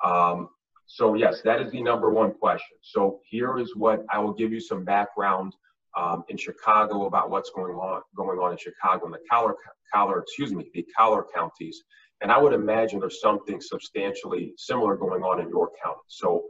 Um, 0.04 0.50
so 0.86 1.16
yes, 1.16 1.42
that 1.44 1.62
is 1.62 1.72
the 1.72 1.82
number 1.82 2.12
one 2.12 2.34
question. 2.34 2.78
So 2.82 3.22
here 3.24 3.58
is 3.58 3.76
what 3.76 4.04
I 4.12 4.20
will 4.20 4.34
give 4.34 4.52
you 4.52 4.60
some 4.60 4.84
background 4.84 5.56
um, 5.98 6.24
in 6.30 6.38
Chicago 6.38 7.06
about 7.06 7.30
what's 7.30 7.50
going 7.52 7.76
on 7.76 8.02
going 8.16 8.40
on 8.40 8.52
in 8.52 8.58
Chicago 8.58 9.06
and 9.06 9.14
the 9.14 9.20
Collar, 9.30 9.56
Collar, 9.94 10.20
excuse 10.20 10.54
me, 10.54 10.70
the 10.74 10.86
Collar 10.96 11.26
counties. 11.34 11.84
And 12.22 12.32
I 12.32 12.38
would 12.38 12.54
imagine 12.54 13.00
there's 13.00 13.20
something 13.20 13.60
substantially 13.60 14.54
similar 14.58 14.96
going 14.96 15.24
on 15.24 15.40
in 15.40 15.50
your 15.50 15.72
county. 15.84 16.02
So 16.08 16.44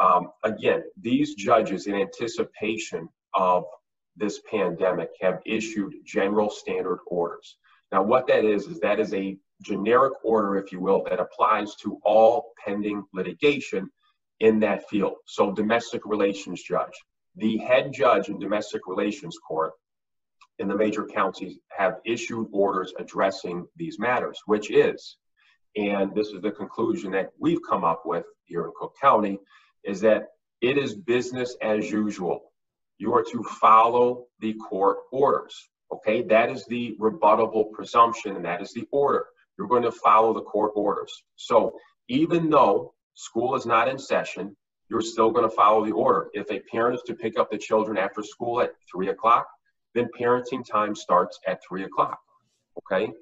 um, 0.00 0.28
again, 0.44 0.82
these 1.00 1.34
judges, 1.34 1.86
in 1.86 1.94
anticipation 1.94 3.08
of 3.34 3.64
this 4.16 4.40
pandemic, 4.50 5.10
have 5.20 5.40
issued 5.46 5.94
general 6.04 6.50
standard 6.50 7.00
orders. 7.06 7.56
Now, 7.90 8.02
what 8.02 8.26
that 8.28 8.44
is 8.44 8.66
is 8.66 8.80
that 8.80 9.00
is 9.00 9.12
a 9.12 9.36
generic 9.62 10.14
order, 10.24 10.56
if 10.56 10.72
you 10.72 10.80
will, 10.80 11.04
that 11.04 11.20
applies 11.20 11.74
to 11.76 11.98
all 12.04 12.52
pending 12.64 13.04
litigation 13.12 13.90
in 14.40 14.58
that 14.60 14.88
field. 14.88 15.14
So, 15.26 15.52
domestic 15.52 16.02
relations 16.04 16.62
judge, 16.62 16.94
the 17.36 17.58
head 17.58 17.92
judge 17.92 18.28
in 18.28 18.38
domestic 18.38 18.82
relations 18.86 19.38
court 19.46 19.72
in 20.58 20.68
the 20.68 20.76
major 20.76 21.04
counties 21.04 21.58
have 21.70 21.96
issued 22.04 22.46
orders 22.52 22.92
addressing 22.98 23.66
these 23.76 23.98
matters, 23.98 24.40
which 24.46 24.70
is, 24.70 25.16
and 25.76 26.14
this 26.14 26.28
is 26.28 26.42
the 26.42 26.50
conclusion 26.50 27.10
that 27.12 27.30
we've 27.38 27.62
come 27.68 27.84
up 27.84 28.02
with 28.04 28.24
here 28.44 28.64
in 28.64 28.72
Cook 28.78 28.94
County, 29.00 29.38
is 29.84 30.00
that 30.00 30.28
it 30.60 30.78
is 30.78 30.94
business 30.94 31.56
as 31.60 31.90
usual. 31.90 32.52
You 32.98 33.14
are 33.14 33.24
to 33.32 33.42
follow 33.42 34.26
the 34.40 34.54
court 34.54 34.98
orders. 35.10 35.68
Okay, 35.92 36.22
that 36.22 36.50
is 36.50 36.64
the 36.66 36.96
rebuttable 37.00 37.72
presumption, 37.72 38.36
and 38.36 38.44
that 38.44 38.62
is 38.62 38.72
the 38.72 38.86
order. 38.92 39.26
You're 39.58 39.68
going 39.68 39.82
to 39.82 39.92
follow 39.92 40.32
the 40.32 40.42
court 40.42 40.72
orders. 40.74 41.24
So 41.36 41.76
even 42.08 42.48
though 42.48 42.94
school 43.14 43.54
is 43.54 43.66
not 43.66 43.88
in 43.88 43.98
session, 43.98 44.56
you're 44.88 45.02
still 45.02 45.30
going 45.30 45.48
to 45.48 45.54
follow 45.54 45.84
the 45.84 45.92
order. 45.92 46.28
If 46.32 46.50
a 46.50 46.60
parent 46.60 46.96
is 46.96 47.02
to 47.06 47.14
pick 47.14 47.38
up 47.38 47.50
the 47.50 47.58
children 47.58 47.98
after 47.98 48.22
school 48.22 48.60
at 48.60 48.72
three 48.90 49.08
o'clock, 49.08 49.46
then 49.94 50.08
parenting 50.18 50.64
time 50.66 50.94
starts 50.94 51.38
at 51.46 51.60
three 51.66 51.84
o'clock. 51.84 52.20
Okay. 52.78 53.12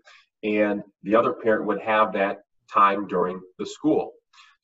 And 0.42 0.82
the 1.02 1.16
other 1.16 1.32
parent 1.32 1.66
would 1.66 1.80
have 1.80 2.12
that 2.12 2.42
time 2.72 3.06
during 3.06 3.40
the 3.58 3.66
school. 3.66 4.12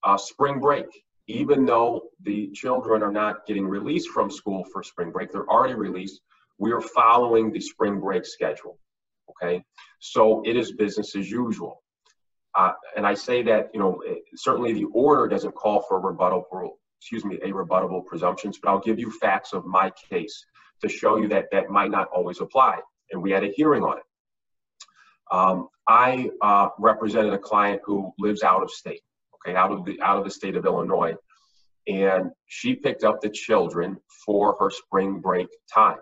Uh, 0.02 0.16
spring 0.16 0.60
break, 0.60 0.86
even 1.26 1.64
though 1.64 2.02
the 2.22 2.50
children 2.52 3.02
are 3.02 3.12
not 3.12 3.46
getting 3.46 3.66
released 3.66 4.08
from 4.10 4.30
school 4.30 4.64
for 4.72 4.82
spring 4.82 5.10
break, 5.10 5.32
they're 5.32 5.48
already 5.48 5.74
released. 5.74 6.20
We 6.58 6.72
are 6.72 6.80
following 6.80 7.52
the 7.52 7.60
spring 7.60 8.00
break 8.00 8.24
schedule. 8.24 8.78
Okay. 9.30 9.64
So 9.98 10.42
it 10.44 10.56
is 10.56 10.72
business 10.72 11.16
as 11.16 11.30
usual. 11.30 11.82
Uh, 12.54 12.72
and 12.96 13.06
I 13.06 13.14
say 13.14 13.42
that, 13.42 13.68
you 13.74 13.80
know, 13.80 14.02
certainly 14.34 14.72
the 14.72 14.86
order 14.92 15.28
doesn't 15.28 15.54
call 15.54 15.82
for 15.82 15.98
a 15.98 16.00
rebuttal 16.00 16.46
excuse 17.00 17.24
me, 17.24 17.36
a 17.42 17.52
rebuttable 17.52 18.04
presumptions, 18.04 18.58
but 18.58 18.70
I'll 18.70 18.80
give 18.80 18.98
you 18.98 19.10
facts 19.10 19.52
of 19.52 19.66
my 19.66 19.92
case 20.10 20.44
to 20.80 20.88
show 20.88 21.16
you 21.18 21.28
that 21.28 21.46
that 21.52 21.70
might 21.70 21.90
not 21.90 22.08
always 22.08 22.40
apply. 22.40 22.80
And 23.10 23.22
we 23.22 23.30
had 23.30 23.44
a 23.44 23.52
hearing 23.54 23.82
on 23.82 23.98
it. 23.98 24.04
Um, 25.30 25.68
I 25.88 26.30
uh, 26.40 26.68
represented 26.78 27.32
a 27.32 27.38
client 27.38 27.82
who 27.84 28.12
lives 28.18 28.42
out 28.42 28.62
of 28.62 28.70
state, 28.70 29.02
okay, 29.36 29.56
out 29.56 29.72
of 29.72 29.84
the 29.84 30.00
out 30.00 30.18
of 30.18 30.24
the 30.24 30.30
state 30.30 30.56
of 30.56 30.64
Illinois, 30.64 31.14
and 31.86 32.30
she 32.46 32.74
picked 32.74 33.04
up 33.04 33.20
the 33.20 33.30
children 33.30 33.96
for 34.24 34.56
her 34.60 34.70
spring 34.70 35.20
break 35.20 35.48
time. 35.72 35.98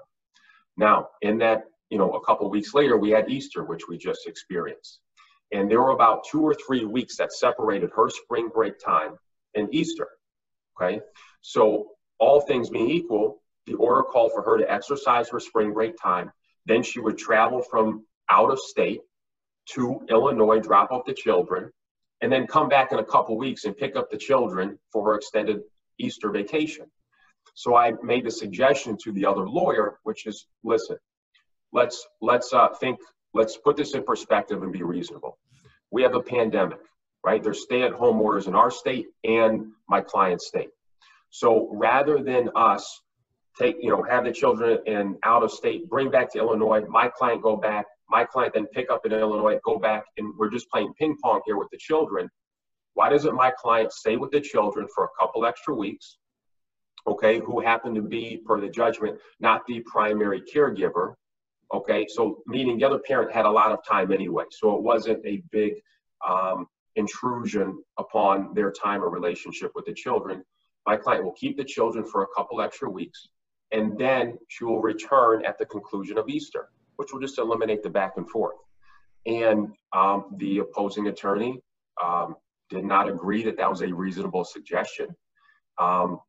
Now, 0.76 1.08
in 1.22 1.38
that, 1.38 1.64
you 1.90 1.98
know, 1.98 2.12
a 2.12 2.24
couple 2.24 2.50
weeks 2.50 2.74
later, 2.74 2.96
we 2.96 3.10
had 3.10 3.30
Easter, 3.30 3.64
which 3.64 3.88
we 3.88 3.98
just 3.98 4.26
experienced, 4.26 5.00
and 5.52 5.70
there 5.70 5.82
were 5.82 5.90
about 5.90 6.24
two 6.30 6.42
or 6.42 6.54
three 6.54 6.84
weeks 6.84 7.16
that 7.16 7.32
separated 7.32 7.90
her 7.94 8.08
spring 8.10 8.48
break 8.52 8.78
time 8.78 9.16
and 9.54 9.72
Easter. 9.72 10.08
Okay, 10.76 11.00
so 11.40 11.88
all 12.18 12.40
things 12.40 12.70
being 12.70 12.90
equal, 12.90 13.42
the 13.66 13.74
order 13.74 14.02
called 14.02 14.32
for 14.32 14.42
her 14.42 14.58
to 14.58 14.70
exercise 14.70 15.28
her 15.30 15.40
spring 15.40 15.72
break 15.72 15.94
time. 16.00 16.32
Then 16.66 16.82
she 16.82 17.00
would 17.00 17.18
travel 17.18 17.62
from 17.62 18.06
out 18.30 18.50
of 18.50 18.58
state 18.58 19.00
to 19.70 20.00
Illinois, 20.08 20.60
drop 20.60 20.90
off 20.90 21.04
the 21.06 21.14
children, 21.14 21.70
and 22.20 22.32
then 22.32 22.46
come 22.46 22.68
back 22.68 22.92
in 22.92 22.98
a 22.98 23.04
couple 23.04 23.36
weeks 23.36 23.64
and 23.64 23.76
pick 23.76 23.96
up 23.96 24.10
the 24.10 24.16
children 24.16 24.78
for 24.92 25.04
her 25.06 25.14
extended 25.16 25.60
Easter 25.98 26.30
vacation. 26.30 26.86
So 27.54 27.76
I 27.76 27.92
made 28.02 28.24
the 28.24 28.30
suggestion 28.30 28.96
to 29.04 29.12
the 29.12 29.26
other 29.26 29.48
lawyer, 29.48 29.98
which 30.02 30.26
is, 30.26 30.46
listen, 30.64 30.96
let's 31.72 32.06
let's 32.20 32.52
uh, 32.52 32.68
think, 32.80 32.98
let's 33.32 33.56
put 33.56 33.76
this 33.76 33.94
in 33.94 34.02
perspective 34.02 34.62
and 34.62 34.72
be 34.72 34.82
reasonable. 34.82 35.38
We 35.90 36.02
have 36.02 36.14
a 36.14 36.22
pandemic 36.22 36.80
right? 37.24 37.42
There's 37.42 37.62
stay-at-home 37.62 38.20
orders 38.20 38.46
in 38.46 38.54
our 38.54 38.70
state 38.70 39.06
and 39.24 39.72
my 39.88 40.02
client's 40.02 40.46
state. 40.46 40.68
So 41.30 41.68
rather 41.72 42.22
than 42.22 42.50
us 42.54 43.00
take, 43.58 43.76
you 43.80 43.88
know, 43.88 44.04
have 44.08 44.24
the 44.24 44.32
children 44.32 44.78
in 44.86 45.16
out 45.24 45.42
of 45.42 45.50
state, 45.50 45.88
bring 45.88 46.10
back 46.10 46.30
to 46.32 46.38
Illinois, 46.38 46.82
my 46.88 47.08
client 47.08 47.42
go 47.42 47.56
back, 47.56 47.86
my 48.08 48.24
client 48.24 48.54
then 48.54 48.66
pick 48.66 48.90
up 48.90 49.06
in 49.06 49.12
Illinois, 49.12 49.58
go 49.64 49.78
back, 49.78 50.04
and 50.16 50.32
we're 50.38 50.50
just 50.50 50.70
playing 50.70 50.92
ping 50.98 51.16
pong 51.22 51.40
here 51.46 51.56
with 51.56 51.68
the 51.70 51.78
children. 51.78 52.28
Why 52.94 53.08
doesn't 53.08 53.34
my 53.34 53.50
client 53.50 53.92
stay 53.92 54.16
with 54.16 54.30
the 54.30 54.40
children 54.40 54.86
for 54.94 55.04
a 55.04 55.08
couple 55.18 55.46
extra 55.46 55.74
weeks? 55.74 56.18
Okay, 57.06 57.40
who 57.40 57.60
happen 57.60 57.94
to 57.94 58.02
be, 58.02 58.40
per 58.46 58.60
the 58.60 58.68
judgment, 58.68 59.18
not 59.40 59.66
the 59.66 59.80
primary 59.80 60.42
caregiver. 60.42 61.14
Okay, 61.72 62.06
so 62.08 62.42
meaning 62.46 62.78
the 62.78 62.84
other 62.84 63.00
parent 63.00 63.32
had 63.32 63.46
a 63.46 63.50
lot 63.50 63.72
of 63.72 63.84
time 63.84 64.12
anyway, 64.12 64.44
so 64.50 64.76
it 64.76 64.82
wasn't 64.82 65.24
a 65.26 65.42
big 65.50 65.74
um, 66.26 66.66
intrusion 66.96 67.82
upon 67.98 68.54
their 68.54 68.70
time 68.70 69.02
or 69.02 69.10
relationship 69.10 69.72
with 69.74 69.84
the 69.86 69.92
children. 69.92 70.42
My 70.86 70.96
client 70.96 71.24
will 71.24 71.32
keep 71.32 71.56
the 71.56 71.64
children 71.64 72.04
for 72.04 72.22
a 72.22 72.26
couple 72.36 72.60
extra 72.60 72.88
weeks, 72.88 73.28
and 73.72 73.98
then 73.98 74.38
she 74.48 74.64
will 74.64 74.80
return 74.80 75.44
at 75.44 75.58
the 75.58 75.66
conclusion 75.66 76.16
of 76.16 76.28
Easter, 76.28 76.68
which 76.96 77.12
will 77.12 77.20
just 77.20 77.38
eliminate 77.38 77.82
the 77.82 77.90
back 77.90 78.12
and 78.16 78.28
forth. 78.28 78.56
And 79.26 79.68
um, 79.92 80.34
the 80.36 80.58
opposing 80.58 81.08
attorney 81.08 81.60
um, 82.02 82.36
did 82.70 82.84
not 82.84 83.08
agree 83.08 83.42
that 83.44 83.56
that 83.56 83.70
was 83.70 83.82
a 83.82 83.92
reasonable 83.92 84.44
suggestion. 84.44 85.08
Um, 85.78 86.20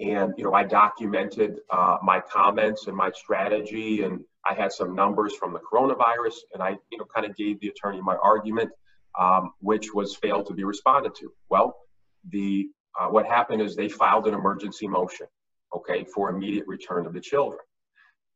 and 0.00 0.34
you 0.36 0.44
know, 0.44 0.54
I 0.54 0.64
documented 0.64 1.60
uh, 1.70 1.98
my 2.02 2.20
comments 2.20 2.86
and 2.86 2.96
my 2.96 3.10
strategy, 3.14 4.02
and 4.02 4.20
I 4.48 4.54
had 4.54 4.72
some 4.72 4.94
numbers 4.94 5.34
from 5.34 5.52
the 5.52 5.60
coronavirus, 5.60 6.34
and 6.54 6.62
I 6.62 6.70
you 6.90 6.98
know 6.98 7.06
kind 7.14 7.26
of 7.26 7.36
gave 7.36 7.60
the 7.60 7.68
attorney 7.68 8.00
my 8.00 8.16
argument 8.16 8.70
um, 9.18 9.52
which 9.60 9.92
was 9.92 10.16
failed 10.16 10.46
to 10.46 10.54
be 10.54 10.64
responded 10.64 11.14
to. 11.16 11.32
Well, 11.50 11.76
the 12.30 12.68
uh, 12.98 13.08
what 13.08 13.26
happened 13.26 13.60
is 13.62 13.76
they 13.76 13.88
filed 13.88 14.26
an 14.26 14.34
emergency 14.34 14.88
motion, 14.88 15.26
okay, 15.74 16.04
for 16.04 16.30
immediate 16.30 16.66
return 16.66 17.06
of 17.06 17.12
the 17.12 17.20
children. 17.20 17.60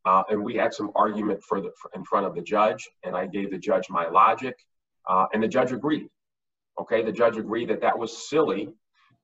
Uh, 0.05 0.23
and 0.31 0.43
we 0.43 0.55
had 0.55 0.75
some 0.75 0.91
argument 0.97 1.43
for 1.45 1.61
the, 1.61 1.71
for, 1.81 1.91
in 1.95 2.05
front 2.05 2.27
of 2.27 2.35
the 2.35 2.43
judge, 2.43 2.89
and 3.05 3.17
I 3.17 3.27
gave 3.27 3.51
the 3.51 3.59
judge 3.59 3.87
my 3.89 4.09
logic, 4.09 4.55
uh, 5.09 5.27
and 5.33 5.43
the 5.43 5.49
judge 5.49 5.73
agreed. 5.73 6.09
Okay, 6.81 7.05
the 7.05 7.13
judge 7.13 7.37
agreed 7.37 7.69
that 7.71 7.81
that 7.83 7.99
was 7.99 8.29
silly. 8.29 8.69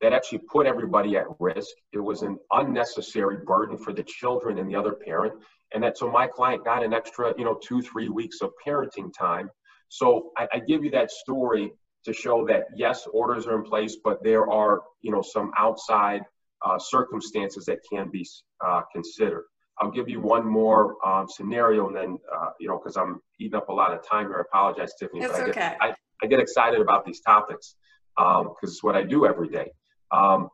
That 0.00 0.12
actually 0.12 0.42
put 0.50 0.66
everybody 0.66 1.16
at 1.16 1.24
risk. 1.40 1.70
It 1.92 1.98
was 1.98 2.22
an 2.22 2.38
unnecessary 2.52 3.38
burden 3.44 3.76
for 3.76 3.92
the 3.92 4.04
children 4.04 4.58
and 4.58 4.70
the 4.70 4.76
other 4.76 4.92
parent, 4.92 5.34
and 5.74 5.82
that 5.82 5.98
so 5.98 6.08
my 6.08 6.28
client 6.28 6.64
got 6.64 6.84
an 6.84 6.94
extra, 6.94 7.34
you 7.36 7.44
know, 7.44 7.58
two 7.60 7.82
three 7.82 8.08
weeks 8.08 8.40
of 8.40 8.52
parenting 8.64 9.12
time 9.12 9.50
so 9.88 10.32
I, 10.36 10.46
I 10.52 10.58
give 10.60 10.84
you 10.84 10.90
that 10.92 11.10
story 11.10 11.72
to 12.04 12.12
show 12.12 12.46
that 12.46 12.66
yes, 12.76 13.06
orders 13.12 13.46
are 13.46 13.56
in 13.56 13.64
place, 13.64 13.96
but 14.02 14.22
there 14.22 14.48
are 14.50 14.82
you 15.02 15.10
know 15.10 15.22
some 15.22 15.50
outside 15.58 16.22
uh, 16.64 16.78
circumstances 16.78 17.64
that 17.66 17.78
can 17.90 18.10
be 18.10 18.26
uh, 18.64 18.82
considered. 18.92 19.44
I'll 19.80 19.90
give 19.90 20.08
you 20.08 20.20
one 20.20 20.46
more 20.46 20.96
um, 21.06 21.28
scenario, 21.28 21.86
and 21.88 21.96
then 21.96 22.18
uh, 22.34 22.50
you 22.58 22.68
know 22.68 22.78
because 22.78 22.96
I'm 22.96 23.20
eating 23.38 23.56
up 23.56 23.68
a 23.68 23.72
lot 23.72 23.92
of 23.92 24.06
time 24.06 24.26
here. 24.26 24.38
I 24.38 24.42
apologize, 24.42 24.92
Tiffany. 24.98 25.22
It's 25.22 25.32
but 25.32 25.48
okay. 25.50 25.76
I 25.80 25.88
get, 25.88 25.96
I, 26.22 26.24
I, 26.24 26.26
get 26.26 26.40
excited 26.40 26.80
about 26.80 27.04
these 27.04 27.20
topics 27.20 27.76
because 28.16 28.46
um, 28.46 28.54
it's 28.62 28.82
what 28.82 28.96
I 28.96 29.02
do 29.02 29.26
every 29.26 29.48
day. 29.48 29.70
Um, 30.10 30.48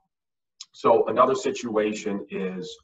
so 0.72 1.06
another 1.06 1.34
situation 1.34 2.26
is 2.30 2.76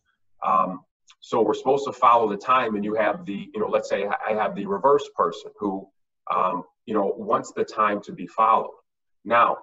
um, 0.46 0.80
so 1.20 1.42
we're 1.42 1.54
supposed 1.54 1.84
to 1.86 1.92
follow 1.92 2.28
the 2.28 2.36
time, 2.36 2.76
and 2.76 2.84
you 2.84 2.94
have 2.94 3.26
the 3.26 3.50
you 3.52 3.60
know 3.60 3.68
let's 3.68 3.88
say 3.88 4.06
I 4.06 4.32
have 4.34 4.54
the 4.54 4.66
reverse 4.66 5.08
person 5.14 5.50
who 5.58 5.88
um, 6.34 6.64
you 6.86 6.94
know 6.94 7.12
wants 7.16 7.52
the 7.54 7.64
time 7.64 8.00
to 8.02 8.12
be 8.12 8.26
followed. 8.26 8.74
Now, 9.24 9.58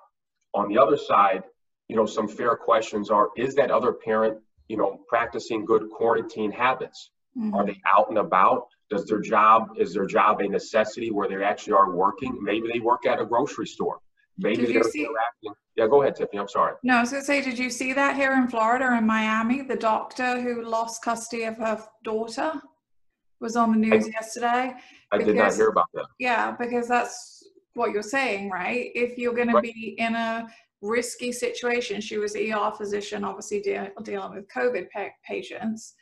on 0.54 0.70
the 0.70 0.78
other 0.78 0.98
side, 0.98 1.44
you 1.88 1.96
know 1.96 2.06
some 2.06 2.28
fair 2.28 2.56
questions 2.56 3.10
are: 3.10 3.30
Is 3.36 3.56
that 3.56 3.72
other 3.72 3.94
parent 3.94 4.40
you 4.67 4.77
know, 4.77 4.99
practicing 5.08 5.65
good 5.65 5.89
quarantine 5.89 6.51
habits? 6.51 7.12
Mm-hmm. 7.38 7.53
Are 7.53 7.65
they 7.65 7.80
out 7.86 8.10
and 8.10 8.17
about? 8.17 8.67
Does 8.89 9.06
their 9.06 9.19
job, 9.21 9.69
is 9.77 9.93
their 9.93 10.06
job 10.06 10.39
a 10.39 10.47
necessity 10.47 11.12
where 11.12 11.27
they 11.27 11.43
actually 11.43 11.73
are 11.73 11.95
working? 11.95 12.38
Maybe 12.41 12.69
they 12.71 12.80
work 12.80 13.06
at 13.06 13.19
a 13.19 13.25
grocery 13.25 13.67
store. 13.67 13.99
Maybe 14.38 14.65
did 14.65 14.75
they're 14.75 14.84
see, 14.84 15.01
interacting. 15.01 15.53
Yeah, 15.75 15.88
go 15.88 16.01
ahead, 16.01 16.15
Tiffany. 16.15 16.39
I'm 16.39 16.47
sorry. 16.47 16.75
No, 16.84 16.97
I 16.97 17.01
was 17.01 17.12
going 17.12 17.21
to 17.21 17.25
say, 17.25 17.41
did 17.41 17.60
you 17.60 17.69
see 17.69 17.93
that 17.93 18.15
here 18.15 18.34
in 18.34 18.47
Florida 18.47 18.95
in 18.97 19.06
Miami? 19.06 19.62
The 19.62 19.75
doctor 19.75 20.41
who 20.41 20.63
lost 20.63 21.03
custody 21.03 21.43
of 21.43 21.58
her 21.58 21.84
daughter 22.03 22.53
was 23.39 23.56
on 23.56 23.71
the 23.71 23.77
news 23.77 24.06
I, 24.06 24.10
yesterday. 24.10 24.73
I 25.12 25.17
because, 25.17 25.25
did 25.25 25.36
not 25.36 25.53
hear 25.53 25.69
about 25.69 25.88
that. 25.93 26.06
Yeah, 26.19 26.56
because 26.58 26.88
that's 26.88 27.43
what 27.73 27.91
you're 27.91 28.01
saying, 28.01 28.49
right? 28.49 28.89
If 28.95 29.17
you're 29.17 29.36
going 29.36 29.49
right. 29.49 29.63
to 29.63 29.71
be 29.71 29.95
in 29.99 30.15
a 30.15 30.47
risky 30.82 31.32
situation. 31.32 32.02
She 32.02 32.18
was 32.18 32.36
ER 32.36 32.72
physician, 32.78 33.24
obviously 33.24 33.62
de- 33.62 33.92
dealing 34.04 34.36
with 34.36 34.48
COVID 34.50 34.90
pa- 34.92 35.10
patients. 35.26 35.96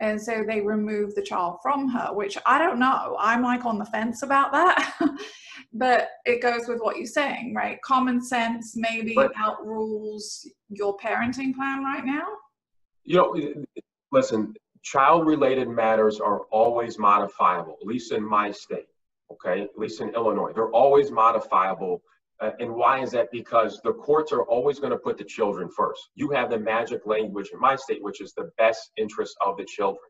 And 0.00 0.20
so 0.20 0.42
they 0.46 0.60
removed 0.60 1.16
the 1.16 1.22
child 1.22 1.58
from 1.62 1.88
her, 1.88 2.12
which 2.12 2.38
I 2.46 2.58
don't 2.58 2.78
know. 2.78 3.16
I'm 3.20 3.42
like 3.42 3.64
on 3.64 3.78
the 3.78 3.84
fence 3.84 4.22
about 4.22 4.52
that. 4.52 4.94
but 5.72 6.08
it 6.24 6.42
goes 6.42 6.66
with 6.66 6.80
what 6.80 6.96
you're 6.96 7.06
saying, 7.06 7.54
right? 7.54 7.80
Common 7.82 8.22
sense 8.22 8.74
maybe 8.74 9.14
but, 9.14 9.32
outrules 9.38 10.48
your 10.68 10.96
parenting 10.96 11.54
plan 11.54 11.84
right 11.84 12.04
now. 12.04 12.26
You 13.04 13.16
know, 13.16 13.64
listen, 14.10 14.54
child 14.82 15.26
related 15.26 15.68
matters 15.68 16.20
are 16.20 16.40
always 16.50 16.98
modifiable, 16.98 17.76
at 17.80 17.86
least 17.86 18.12
in 18.12 18.24
my 18.24 18.50
state, 18.50 18.88
okay? 19.30 19.62
At 19.62 19.78
least 19.78 20.00
in 20.00 20.08
Illinois. 20.14 20.52
They're 20.54 20.70
always 20.70 21.10
modifiable 21.10 22.02
Uh, 22.42 22.50
and 22.58 22.74
why 22.74 23.00
is 23.00 23.12
that? 23.12 23.30
Because 23.30 23.80
the 23.84 23.92
courts 23.92 24.32
are 24.32 24.42
always 24.42 24.80
going 24.80 24.90
to 24.90 24.98
put 24.98 25.16
the 25.16 25.24
children 25.24 25.68
first. 25.68 26.08
You 26.16 26.30
have 26.30 26.50
the 26.50 26.58
magic 26.58 27.06
language 27.06 27.50
in 27.52 27.60
my 27.60 27.76
state, 27.76 28.02
which 28.02 28.20
is 28.20 28.32
the 28.32 28.50
best 28.58 28.90
interest 28.96 29.36
of 29.46 29.56
the 29.56 29.64
children. 29.64 30.02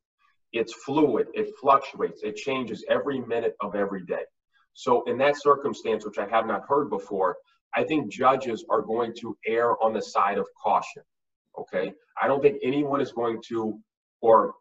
It's 0.53 0.73
fluid, 0.73 1.27
it 1.35 1.51
fluctuates, 1.61 2.23
it 2.23 2.37
changes 2.37 2.85
every 2.89 3.21
minute 3.21 3.55
of 3.61 3.75
every 3.75 4.05
day. 4.05 4.25
So, 4.73 5.03
in 5.05 5.19
that 5.19 5.41
circumstance, 5.41 6.07
which 6.07 6.19
I 6.19 6.27
have 6.29 6.47
not 6.47 6.63
heard 6.67 6.89
before, 6.89 7.37
I 7.75 7.85
think 7.85 8.11
judges 8.11 8.65
are 8.71 8.81
going 8.81 9.15
to 9.21 9.37
err 9.47 9.83
on 9.83 9.93
the 9.93 10.03
side 10.03 10.39
of 10.39 10.47
caution. 10.63 11.03
Okay. 11.59 11.93
I 12.21 12.27
don't 12.29 12.43
think 12.43 12.59
anyone 12.63 13.03
is 13.03 13.13
going 13.13 13.43
to, 13.49 13.79
or 14.23 14.55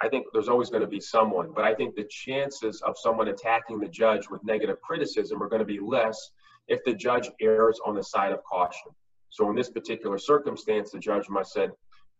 I 0.00 0.08
think 0.08 0.26
there's 0.32 0.48
always 0.48 0.70
going 0.70 0.82
to 0.82 0.88
be 0.88 1.00
someone, 1.00 1.52
but 1.54 1.64
I 1.64 1.74
think 1.74 1.94
the 1.94 2.08
chances 2.10 2.82
of 2.82 2.96
someone 2.98 3.28
attacking 3.28 3.80
the 3.80 3.88
judge 3.88 4.28
with 4.30 4.42
negative 4.44 4.80
criticism 4.82 5.42
are 5.42 5.48
going 5.48 5.60
to 5.60 5.66
be 5.66 5.80
less 5.80 6.30
if 6.68 6.82
the 6.84 6.94
judge 6.94 7.30
errs 7.40 7.78
on 7.84 7.94
the 7.94 8.02
side 8.02 8.32
of 8.32 8.42
caution. 8.44 8.92
So 9.30 9.50
in 9.50 9.56
this 9.56 9.70
particular 9.70 10.18
circumstance, 10.18 10.92
the 10.92 10.98
judge 10.98 11.28
must 11.28 11.52
said 11.52 11.72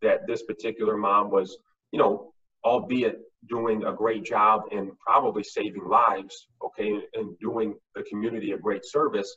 that 0.02 0.26
this 0.26 0.42
particular 0.42 0.96
mom 0.96 1.30
was, 1.30 1.56
you 1.92 1.98
know, 1.98 2.32
albeit 2.64 3.20
doing 3.48 3.84
a 3.84 3.92
great 3.92 4.24
job 4.24 4.62
and 4.72 4.90
probably 4.98 5.42
saving 5.42 5.86
lives, 5.86 6.48
okay, 6.64 7.00
and 7.14 7.38
doing 7.38 7.74
the 7.94 8.02
community 8.04 8.52
a 8.52 8.58
great 8.58 8.84
service, 8.84 9.36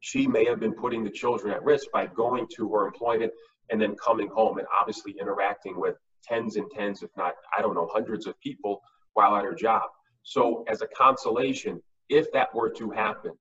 she 0.00 0.26
may 0.26 0.44
have 0.44 0.60
been 0.60 0.74
putting 0.74 1.02
the 1.02 1.10
children 1.10 1.52
at 1.52 1.64
risk 1.64 1.86
by 1.92 2.06
going 2.06 2.46
to 2.56 2.70
her 2.72 2.86
employment 2.86 3.32
and 3.70 3.80
then 3.80 3.94
coming 3.96 4.28
home 4.28 4.58
and 4.58 4.66
obviously 4.78 5.14
interacting 5.20 5.78
with 5.78 5.96
tens 6.22 6.56
and 6.56 6.70
tens, 6.70 7.02
if 7.02 7.10
not, 7.16 7.34
I 7.56 7.62
don't 7.62 7.74
know, 7.74 7.88
hundreds 7.92 8.26
of 8.26 8.38
people 8.40 8.80
while 9.14 9.36
at 9.36 9.44
her 9.44 9.54
job. 9.54 9.82
So 10.22 10.64
as 10.68 10.82
a 10.82 10.86
consolation, 10.88 11.82
if 12.08 12.30
that 12.32 12.54
were 12.54 12.70
to 12.70 12.90
happen, 12.90 13.32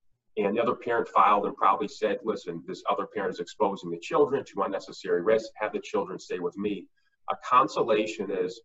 and 0.43 0.56
the 0.56 0.62
other 0.62 0.75
parent 0.75 1.08
filed 1.08 1.45
and 1.45 1.56
probably 1.56 1.88
said, 1.88 2.19
listen, 2.23 2.63
this 2.67 2.84
other 2.89 3.08
parent 3.08 3.34
is 3.34 3.39
exposing 3.39 3.89
the 3.89 3.99
children 3.99 4.43
to 4.45 4.62
unnecessary 4.63 5.21
risk, 5.21 5.49
have 5.56 5.73
the 5.73 5.80
children 5.80 6.19
stay 6.19 6.39
with 6.39 6.58
me. 6.58 6.88
A 7.32 7.36
consolation 7.45 8.30
is, 8.32 8.62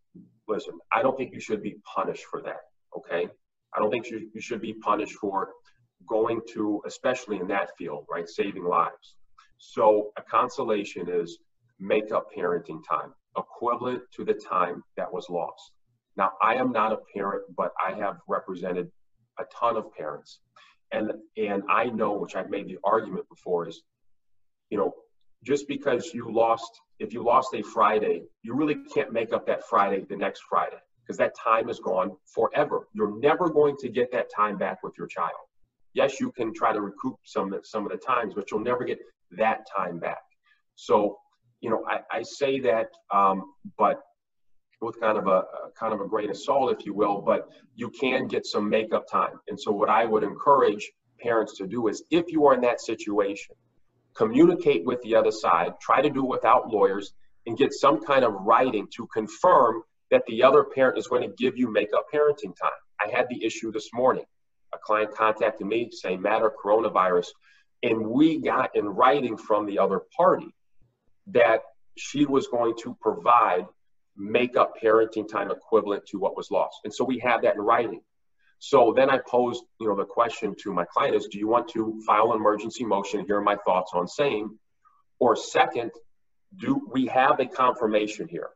listen, 0.47 0.73
I 0.93 1.01
don't 1.01 1.17
think 1.17 1.33
you 1.33 1.39
should 1.39 1.61
be 1.61 1.77
punished 1.95 2.25
for 2.25 2.41
that, 2.41 2.61
okay? 2.97 3.27
I 3.75 3.79
don't 3.79 3.91
think 3.91 4.09
you, 4.09 4.29
you 4.33 4.41
should 4.41 4.61
be 4.61 4.73
punished 4.73 5.15
for 5.15 5.49
going 6.07 6.41
to, 6.53 6.81
especially 6.85 7.37
in 7.37 7.47
that 7.47 7.71
field, 7.77 8.05
right, 8.09 8.27
saving 8.27 8.63
lives. 8.63 9.15
So 9.57 10.11
a 10.17 10.21
consolation 10.21 11.07
is 11.09 11.39
make 11.79 12.11
up 12.11 12.27
parenting 12.35 12.81
time, 12.87 13.13
equivalent 13.37 14.03
to 14.15 14.23
the 14.23 14.33
time 14.33 14.83
that 14.97 15.11
was 15.11 15.29
lost. 15.29 15.71
Now, 16.17 16.31
I 16.41 16.55
am 16.55 16.71
not 16.71 16.93
a 16.93 16.97
parent, 17.13 17.43
but 17.57 17.71
I 17.85 17.93
have 17.93 18.17
represented 18.27 18.91
a 19.39 19.43
ton 19.53 19.75
of 19.75 19.93
parents 19.93 20.39
and 20.91 21.11
and 21.37 21.63
I 21.69 21.85
know, 21.85 22.13
which 22.13 22.35
I've 22.35 22.49
made 22.49 22.67
the 22.67 22.77
argument 22.83 23.27
before, 23.29 23.67
is 23.67 23.81
you 24.69 24.77
know, 24.77 24.93
just 25.43 25.67
because 25.67 26.13
you 26.13 26.31
lost, 26.31 26.81
if 26.99 27.13
you 27.13 27.23
lost 27.23 27.53
a 27.53 27.61
Friday, 27.61 28.23
you 28.41 28.55
really 28.55 28.77
can't 28.93 29.13
make 29.13 29.31
up 29.33 29.45
that 29.47 29.63
Friday 29.67 30.05
the 30.09 30.15
next 30.15 30.43
Friday 30.49 30.77
because 31.05 31.17
that 31.17 31.33
time 31.35 31.69
is 31.69 31.79
gone 31.79 32.11
forever. 32.33 32.87
You're 32.93 33.19
never 33.19 33.49
going 33.49 33.75
to 33.77 33.89
get 33.89 34.11
that 34.11 34.27
time 34.35 34.57
back 34.57 34.81
with 34.83 34.93
your 34.97 35.07
child. 35.07 35.31
Yes, 35.93 36.19
you 36.19 36.31
can 36.31 36.53
try 36.53 36.73
to 36.73 36.81
recoup 36.81 37.15
some 37.23 37.57
some 37.63 37.85
of 37.85 37.91
the 37.91 37.97
times, 37.97 38.33
but 38.33 38.51
you'll 38.51 38.61
never 38.61 38.83
get 38.83 38.99
that 39.37 39.65
time 39.75 39.99
back. 39.99 40.23
So, 40.75 41.17
you 41.61 41.69
know, 41.69 41.83
I, 41.87 41.99
I 42.11 42.21
say 42.23 42.59
that, 42.61 42.87
um, 43.13 43.53
but 43.77 44.01
with 44.81 44.99
kind 44.99 45.17
of 45.17 45.27
a, 45.27 45.43
kind 45.79 45.93
of 45.93 46.01
a 46.01 46.07
grain 46.07 46.29
of 46.29 46.37
salt, 46.37 46.71
if 46.77 46.85
you 46.85 46.93
will, 46.93 47.21
but 47.21 47.49
you 47.75 47.89
can 47.89 48.27
get 48.27 48.45
some 48.45 48.69
makeup 48.69 49.07
time. 49.09 49.39
And 49.47 49.59
so 49.59 49.71
what 49.71 49.89
I 49.89 50.05
would 50.05 50.23
encourage 50.23 50.91
parents 51.19 51.57
to 51.57 51.67
do 51.67 51.87
is 51.87 52.03
if 52.11 52.31
you 52.31 52.45
are 52.45 52.53
in 52.53 52.61
that 52.61 52.81
situation, 52.81 53.55
communicate 54.15 54.85
with 54.85 55.01
the 55.01 55.15
other 55.15 55.31
side, 55.31 55.73
try 55.81 56.01
to 56.01 56.09
do 56.09 56.23
it 56.23 56.29
without 56.29 56.69
lawyers, 56.69 57.13
and 57.47 57.57
get 57.57 57.73
some 57.73 58.03
kind 58.03 58.25
of 58.25 58.33
writing 58.33 58.87
to 58.95 59.07
confirm 59.07 59.83
that 60.11 60.23
the 60.27 60.43
other 60.43 60.63
parent 60.63 60.97
is 60.97 61.07
going 61.07 61.21
to 61.21 61.35
give 61.37 61.57
you 61.57 61.71
makeup 61.71 62.05
parenting 62.13 62.55
time. 62.55 62.71
I 62.99 63.15
had 63.15 63.27
the 63.29 63.43
issue 63.45 63.71
this 63.71 63.89
morning. 63.93 64.25
A 64.73 64.77
client 64.77 65.13
contacted 65.13 65.67
me 65.67 65.89
saying 65.91 66.21
matter 66.21 66.51
coronavirus, 66.63 67.27
and 67.83 68.07
we 68.07 68.41
got 68.41 68.75
in 68.75 68.85
writing 68.85 69.37
from 69.37 69.65
the 69.65 69.79
other 69.79 70.01
party 70.15 70.53
that 71.27 71.61
she 71.97 72.25
was 72.25 72.47
going 72.47 72.73
to 72.83 72.97
provide 73.01 73.65
make 74.17 74.55
up 74.55 74.73
parenting 74.81 75.27
time 75.27 75.51
equivalent 75.51 76.05
to 76.07 76.19
what 76.19 76.37
was 76.37 76.51
lost. 76.51 76.77
And 76.83 76.93
so 76.93 77.03
we 77.03 77.19
have 77.19 77.41
that 77.41 77.55
in 77.55 77.61
writing. 77.61 78.01
So 78.59 78.93
then 78.95 79.09
I 79.09 79.19
posed, 79.19 79.63
you 79.79 79.87
know, 79.87 79.95
the 79.95 80.05
question 80.05 80.55
to 80.61 80.73
my 80.73 80.85
client 80.85 81.15
is, 81.15 81.27
do 81.27 81.37
you 81.37 81.47
want 81.47 81.67
to 81.69 82.01
file 82.05 82.31
an 82.31 82.39
emergency 82.39 82.85
motion? 82.85 83.25
Here 83.25 83.37
are 83.37 83.41
my 83.41 83.57
thoughts 83.57 83.91
on 83.93 84.07
same. 84.07 84.57
Or 85.19 85.35
second, 85.35 85.91
do 86.57 86.81
we 86.91 87.07
have 87.07 87.39
a 87.39 87.45
confirmation 87.45 88.27
here? 88.27 88.49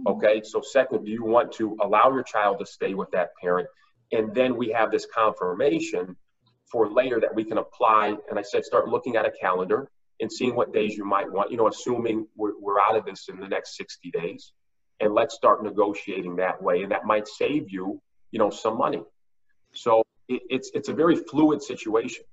Mm-hmm. 0.00 0.16
Okay, 0.16 0.42
so 0.42 0.60
second, 0.60 1.04
do 1.04 1.10
you 1.10 1.24
want 1.24 1.52
to 1.52 1.76
allow 1.82 2.10
your 2.10 2.22
child 2.22 2.58
to 2.60 2.66
stay 2.66 2.94
with 2.94 3.10
that 3.12 3.30
parent? 3.40 3.68
And 4.12 4.34
then 4.34 4.56
we 4.56 4.70
have 4.70 4.90
this 4.90 5.06
confirmation 5.06 6.16
for 6.70 6.90
later 6.90 7.20
that 7.20 7.34
we 7.34 7.44
can 7.44 7.58
apply. 7.58 8.16
And 8.30 8.38
I 8.38 8.42
said, 8.42 8.64
start 8.64 8.88
looking 8.88 9.16
at 9.16 9.26
a 9.26 9.30
calendar 9.30 9.88
and 10.20 10.32
seeing 10.32 10.56
what 10.56 10.72
days 10.72 10.96
you 10.96 11.04
might 11.04 11.30
want, 11.30 11.50
you 11.50 11.56
know, 11.56 11.68
assuming 11.68 12.26
we're, 12.34 12.58
we're 12.60 12.80
out 12.80 12.96
of 12.96 13.04
this 13.04 13.28
in 13.28 13.38
the 13.38 13.48
next 13.48 13.76
60 13.76 14.10
days 14.10 14.52
and 15.00 15.14
let's 15.14 15.34
start 15.34 15.62
negotiating 15.62 16.36
that 16.36 16.60
way 16.62 16.82
and 16.82 16.92
that 16.92 17.04
might 17.04 17.26
save 17.26 17.70
you 17.70 18.00
you 18.34 18.38
know 18.38 18.50
some 18.50 18.76
money. 18.76 19.02
So 19.72 20.02
it, 20.28 20.42
it's 20.50 20.70
it's 20.74 20.88
a 20.88 20.92
very 20.92 21.16
fluid 21.16 21.62
situation. 21.62 22.24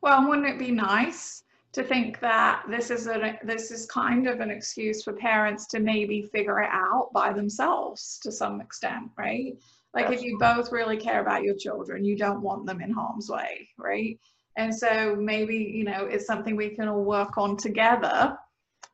Well 0.00 0.28
wouldn't 0.28 0.46
it 0.46 0.58
be 0.58 0.70
nice 0.70 1.42
to 1.72 1.82
think 1.82 2.20
that 2.20 2.62
this 2.70 2.90
is 2.90 3.08
a 3.08 3.38
this 3.42 3.70
is 3.70 3.86
kind 3.86 4.28
of 4.28 4.40
an 4.40 4.50
excuse 4.50 5.02
for 5.02 5.12
parents 5.12 5.66
to 5.68 5.80
maybe 5.80 6.22
figure 6.22 6.60
it 6.62 6.70
out 6.72 7.10
by 7.12 7.32
themselves 7.32 8.18
to 8.22 8.30
some 8.30 8.60
extent 8.60 9.10
right? 9.18 9.54
Like 9.94 10.06
Absolutely. 10.06 10.26
if 10.26 10.32
you 10.32 10.38
both 10.38 10.72
really 10.72 10.96
care 10.96 11.20
about 11.20 11.42
your 11.42 11.56
children 11.56 12.04
you 12.04 12.16
don't 12.16 12.40
want 12.40 12.66
them 12.66 12.80
in 12.80 12.92
harm's 12.92 13.28
way 13.28 13.68
right? 13.78 14.18
And 14.56 14.74
so 14.74 15.16
maybe 15.18 15.56
you 15.56 15.84
know 15.84 16.06
it's 16.06 16.26
something 16.26 16.54
we 16.54 16.70
can 16.70 16.88
all 16.88 17.04
work 17.04 17.36
on 17.36 17.56
together 17.56 18.38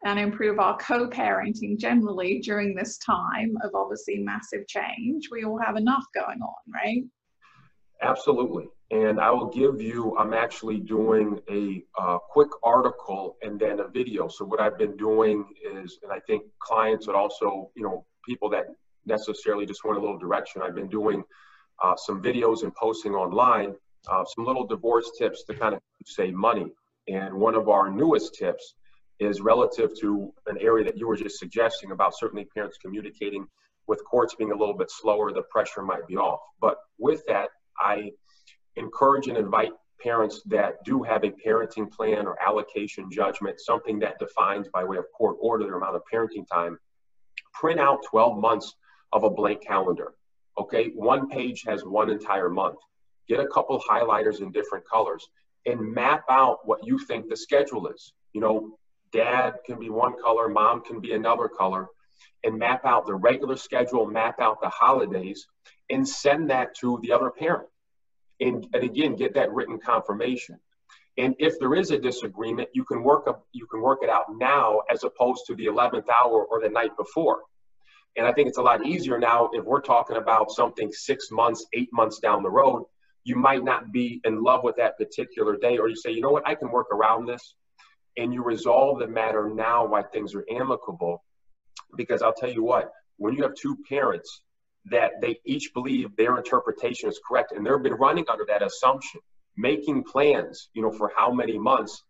and 0.04 0.18
improve 0.18 0.58
our 0.58 0.76
co-parenting 0.78 1.78
generally 1.78 2.40
during 2.40 2.74
this 2.74 2.98
time 2.98 3.56
of 3.62 3.70
obviously 3.74 4.18
massive 4.18 4.66
change 4.66 5.28
we 5.30 5.44
all 5.44 5.58
have 5.58 5.76
enough 5.76 6.04
going 6.14 6.40
on 6.40 6.72
right 6.72 7.02
absolutely 8.02 8.68
and 8.92 9.18
I 9.18 9.30
will 9.30 9.46
give 9.46 9.80
you, 9.80 10.14
I'm 10.18 10.34
actually 10.34 10.78
doing 10.78 11.40
a 11.50 11.82
uh, 11.98 12.18
quick 12.18 12.50
article 12.62 13.38
and 13.40 13.58
then 13.58 13.80
a 13.80 13.88
video. 13.88 14.28
So 14.28 14.44
what 14.44 14.60
I've 14.60 14.76
been 14.76 14.98
doing 14.98 15.46
is, 15.64 15.98
and 16.02 16.12
I 16.12 16.20
think 16.26 16.42
clients 16.58 17.06
and 17.06 17.16
also, 17.16 17.70
you 17.74 17.82
know, 17.82 18.04
people 18.28 18.50
that 18.50 18.66
necessarily 19.06 19.64
just 19.64 19.82
want 19.82 19.96
a 19.96 20.00
little 20.00 20.18
direction, 20.18 20.60
I've 20.60 20.74
been 20.74 20.90
doing 20.90 21.24
uh, 21.82 21.96
some 21.96 22.22
videos 22.22 22.64
and 22.64 22.74
posting 22.74 23.14
online, 23.14 23.74
uh, 24.10 24.24
some 24.26 24.44
little 24.44 24.66
divorce 24.66 25.10
tips 25.16 25.44
to 25.44 25.54
kind 25.54 25.74
of 25.74 25.80
save 26.04 26.34
money. 26.34 26.66
And 27.08 27.32
one 27.32 27.54
of 27.54 27.70
our 27.70 27.90
newest 27.90 28.34
tips 28.34 28.74
is 29.22 29.40
relative 29.40 29.90
to 30.00 30.32
an 30.46 30.58
area 30.60 30.84
that 30.84 30.96
you 30.96 31.06
were 31.06 31.16
just 31.16 31.38
suggesting 31.38 31.90
about 31.90 32.16
certainly 32.16 32.44
parents 32.44 32.78
communicating 32.78 33.46
with 33.86 34.04
courts 34.04 34.34
being 34.34 34.52
a 34.52 34.56
little 34.56 34.76
bit 34.76 34.90
slower, 34.90 35.32
the 35.32 35.42
pressure 35.50 35.82
might 35.82 36.06
be 36.06 36.16
off. 36.16 36.40
But 36.60 36.76
with 36.98 37.22
that, 37.26 37.48
I 37.78 38.12
encourage 38.76 39.26
and 39.28 39.36
invite 39.36 39.72
parents 40.00 40.42
that 40.46 40.82
do 40.84 41.02
have 41.02 41.24
a 41.24 41.30
parenting 41.30 41.90
plan 41.90 42.26
or 42.26 42.40
allocation 42.42 43.10
judgment, 43.10 43.60
something 43.60 43.98
that 44.00 44.18
defines 44.18 44.68
by 44.72 44.84
way 44.84 44.96
of 44.96 45.04
court 45.16 45.36
order 45.40 45.64
their 45.64 45.76
amount 45.76 45.96
of 45.96 46.02
parenting 46.12 46.46
time, 46.52 46.78
print 47.54 47.78
out 47.78 48.00
12 48.10 48.38
months 48.38 48.74
of 49.12 49.24
a 49.24 49.30
blank 49.30 49.64
calendar. 49.64 50.14
Okay, 50.58 50.90
one 50.94 51.28
page 51.28 51.62
has 51.66 51.84
one 51.84 52.10
entire 52.10 52.50
month. 52.50 52.78
Get 53.28 53.40
a 53.40 53.46
couple 53.46 53.80
highlighters 53.80 54.40
in 54.40 54.50
different 54.52 54.84
colors 54.88 55.26
and 55.66 55.80
map 55.80 56.24
out 56.28 56.58
what 56.64 56.84
you 56.84 56.98
think 56.98 57.28
the 57.28 57.36
schedule 57.36 57.86
is. 57.88 58.12
You 58.32 58.40
know, 58.40 58.78
dad 59.12 59.54
can 59.64 59.78
be 59.78 59.90
one 59.90 60.14
color, 60.20 60.48
mom 60.48 60.82
can 60.82 61.00
be 61.00 61.12
another 61.12 61.48
color, 61.48 61.88
and 62.44 62.58
map 62.58 62.84
out 62.84 63.06
the 63.06 63.14
regular 63.14 63.56
schedule, 63.56 64.06
map 64.06 64.40
out 64.40 64.60
the 64.60 64.68
holidays, 64.68 65.46
and 65.90 66.08
send 66.08 66.50
that 66.50 66.74
to 66.76 66.98
the 67.02 67.12
other 67.12 67.30
parent. 67.30 67.68
And, 68.40 68.66
and 68.72 68.82
again 68.82 69.14
get 69.14 69.34
that 69.34 69.52
written 69.52 69.78
confirmation. 69.78 70.58
And 71.18 71.34
if 71.38 71.58
there 71.60 71.74
is 71.74 71.90
a 71.90 71.98
disagreement 71.98 72.70
you 72.72 72.84
can 72.84 73.02
work 73.02 73.28
up 73.28 73.46
you 73.52 73.66
can 73.66 73.80
work 73.80 74.00
it 74.02 74.08
out 74.08 74.24
now 74.36 74.80
as 74.90 75.04
opposed 75.04 75.42
to 75.46 75.54
the 75.54 75.66
11th 75.66 76.06
hour 76.08 76.44
or 76.44 76.60
the 76.60 76.68
night 76.68 76.96
before. 76.96 77.42
And 78.16 78.26
i 78.26 78.32
think 78.32 78.48
it's 78.48 78.58
a 78.58 78.62
lot 78.62 78.84
easier 78.84 79.18
now 79.18 79.50
if 79.52 79.64
we're 79.64 79.80
talking 79.80 80.16
about 80.16 80.50
something 80.50 80.90
six 80.90 81.30
months 81.30 81.64
eight 81.72 81.90
months 81.92 82.18
down 82.18 82.42
the 82.42 82.50
road. 82.50 82.84
You 83.24 83.36
might 83.36 83.62
not 83.62 83.92
be 83.92 84.20
in 84.24 84.42
love 84.42 84.64
with 84.64 84.74
that 84.76 84.98
particular 84.98 85.56
day 85.56 85.78
or 85.78 85.88
you 85.88 85.94
say 85.94 86.10
you 86.10 86.22
know 86.22 86.32
what? 86.32 86.48
I 86.48 86.56
can 86.56 86.72
work 86.72 86.88
around 86.90 87.26
this 87.26 87.54
and 88.16 88.32
you 88.32 88.42
resolve 88.42 88.98
the 88.98 89.06
matter 89.06 89.48
now 89.48 89.86
while 89.86 90.06
things 90.12 90.34
are 90.34 90.44
amicable 90.50 91.22
because 91.96 92.22
i'll 92.22 92.32
tell 92.32 92.50
you 92.50 92.62
what 92.62 92.90
when 93.16 93.34
you 93.34 93.42
have 93.42 93.54
two 93.54 93.76
parents 93.88 94.42
that 94.86 95.12
they 95.20 95.38
each 95.44 95.72
believe 95.74 96.14
their 96.16 96.36
interpretation 96.36 97.08
is 97.08 97.20
correct 97.26 97.52
and 97.52 97.64
they've 97.64 97.82
been 97.82 97.94
running 97.94 98.24
under 98.30 98.44
that 98.46 98.62
assumption 98.62 99.20
making 99.56 100.02
plans 100.02 100.68
you 100.74 100.82
know 100.82 100.90
for 100.90 101.10
how 101.16 101.30
many 101.32 101.58
months 101.58 102.02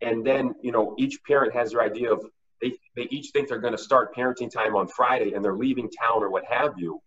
and 0.00 0.26
then 0.26 0.54
you 0.62 0.72
know 0.72 0.94
each 0.98 1.18
parent 1.26 1.52
has 1.54 1.72
their 1.72 1.82
idea 1.82 2.12
of 2.12 2.24
they, 2.60 2.72
they 2.94 3.06
each 3.10 3.30
think 3.32 3.48
they're 3.48 3.58
going 3.58 3.76
to 3.76 3.82
start 3.82 4.14
parenting 4.14 4.50
time 4.50 4.74
on 4.74 4.88
friday 4.88 5.32
and 5.34 5.44
they're 5.44 5.56
leaving 5.56 5.90
town 5.90 6.22
or 6.22 6.30
what 6.30 6.44
have 6.44 6.74
you 6.78 7.00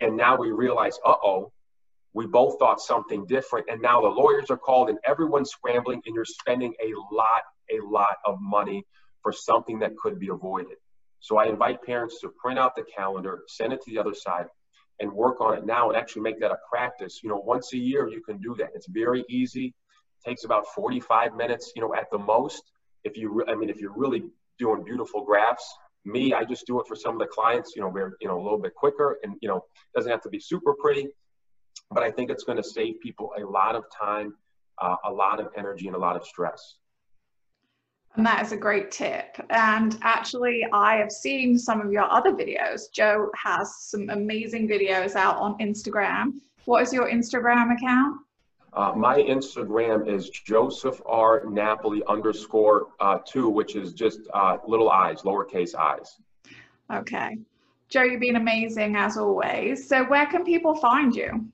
and 0.00 0.16
now 0.16 0.36
we 0.36 0.50
realize 0.50 0.98
uh-oh 1.04 1.52
we 2.14 2.26
both 2.26 2.58
thought 2.58 2.80
something 2.80 3.26
different 3.26 3.66
and 3.70 3.80
now 3.80 4.00
the 4.00 4.08
lawyers 4.08 4.50
are 4.50 4.58
called 4.58 4.88
and 4.88 4.98
everyone's 5.04 5.50
scrambling 5.50 6.02
and 6.06 6.14
you're 6.14 6.24
spending 6.24 6.74
a 6.82 6.92
lot 7.14 7.42
a 7.70 7.84
lot 7.84 8.16
of 8.26 8.38
money 8.40 8.84
for 9.22 9.32
something 9.32 9.78
that 9.78 9.96
could 9.96 10.18
be 10.18 10.28
avoided 10.28 10.76
so 11.22 11.36
I 11.38 11.46
invite 11.46 11.82
parents 11.82 12.20
to 12.20 12.28
print 12.30 12.58
out 12.58 12.74
the 12.74 12.82
calendar, 12.82 13.44
send 13.46 13.72
it 13.72 13.80
to 13.82 13.90
the 13.92 13.98
other 13.98 14.12
side, 14.12 14.46
and 14.98 15.10
work 15.12 15.40
on 15.40 15.56
it 15.56 15.64
now 15.64 15.88
and 15.88 15.96
actually 15.96 16.22
make 16.22 16.40
that 16.40 16.50
a 16.50 16.58
practice. 16.68 17.20
You 17.22 17.30
know, 17.30 17.36
once 17.36 17.72
a 17.72 17.78
year 17.78 18.08
you 18.08 18.20
can 18.22 18.38
do 18.38 18.56
that. 18.58 18.70
It's 18.74 18.88
very 18.88 19.24
easy. 19.28 19.66
It 19.66 20.28
takes 20.28 20.44
about 20.44 20.66
45 20.74 21.36
minutes, 21.36 21.72
you 21.76 21.82
know, 21.82 21.94
at 21.94 22.10
the 22.10 22.18
most. 22.18 22.62
If 23.04 23.16
you, 23.16 23.44
I 23.46 23.54
mean, 23.54 23.70
if 23.70 23.80
you're 23.80 23.96
really 23.96 24.24
doing 24.58 24.82
beautiful 24.82 25.24
graphs, 25.24 25.64
me, 26.04 26.34
I 26.34 26.44
just 26.44 26.66
do 26.66 26.80
it 26.80 26.88
for 26.88 26.96
some 26.96 27.14
of 27.14 27.20
the 27.20 27.26
clients, 27.26 27.74
you 27.76 27.82
know, 27.82 27.88
where, 27.88 28.16
you 28.20 28.26
know, 28.26 28.40
a 28.40 28.42
little 28.42 28.58
bit 28.58 28.74
quicker 28.74 29.18
and, 29.22 29.36
you 29.40 29.48
know, 29.48 29.64
doesn't 29.94 30.10
have 30.10 30.22
to 30.22 30.28
be 30.28 30.40
super 30.40 30.74
pretty, 30.74 31.06
but 31.92 32.02
I 32.02 32.10
think 32.10 32.30
it's 32.30 32.44
going 32.44 32.58
to 32.58 32.64
save 32.64 33.00
people 33.00 33.32
a 33.38 33.44
lot 33.44 33.74
of 33.74 33.84
time, 33.90 34.34
uh, 34.80 34.96
a 35.04 35.12
lot 35.12 35.40
of 35.40 35.48
energy 35.56 35.86
and 35.86 35.96
a 35.96 35.98
lot 35.98 36.16
of 36.16 36.24
stress. 36.26 36.76
And 38.16 38.26
that 38.26 38.42
is 38.44 38.52
a 38.52 38.56
great 38.56 38.90
tip. 38.90 39.36
And 39.48 39.98
actually, 40.02 40.66
I 40.72 40.96
have 40.96 41.10
seen 41.10 41.58
some 41.58 41.80
of 41.80 41.90
your 41.90 42.04
other 42.10 42.32
videos. 42.32 42.90
Joe 42.92 43.30
has 43.42 43.74
some 43.78 44.10
amazing 44.10 44.68
videos 44.68 45.14
out 45.14 45.36
on 45.36 45.56
Instagram. 45.58 46.32
What 46.66 46.82
is 46.82 46.92
your 46.92 47.10
Instagram 47.10 47.74
account? 47.74 48.18
Uh, 48.74 48.92
my 48.96 49.18
Instagram 49.18 50.08
is 50.08 50.30
Joseph 50.30 51.00
R. 51.06 51.44
Napoli 51.48 52.02
underscore 52.08 52.88
uh, 53.00 53.18
two, 53.26 53.48
which 53.48 53.76
is 53.76 53.92
just 53.92 54.20
uh, 54.32 54.58
little 54.66 54.90
eyes, 54.90 55.22
lowercase 55.22 55.74
eyes. 55.74 56.16
Okay. 56.92 57.38
Joe, 57.88 58.02
you've 58.02 58.20
been 58.20 58.36
amazing 58.36 58.96
as 58.96 59.18
always. 59.18 59.86
So, 59.86 60.04
where 60.04 60.26
can 60.26 60.44
people 60.44 60.74
find 60.74 61.14
you? 61.14 61.46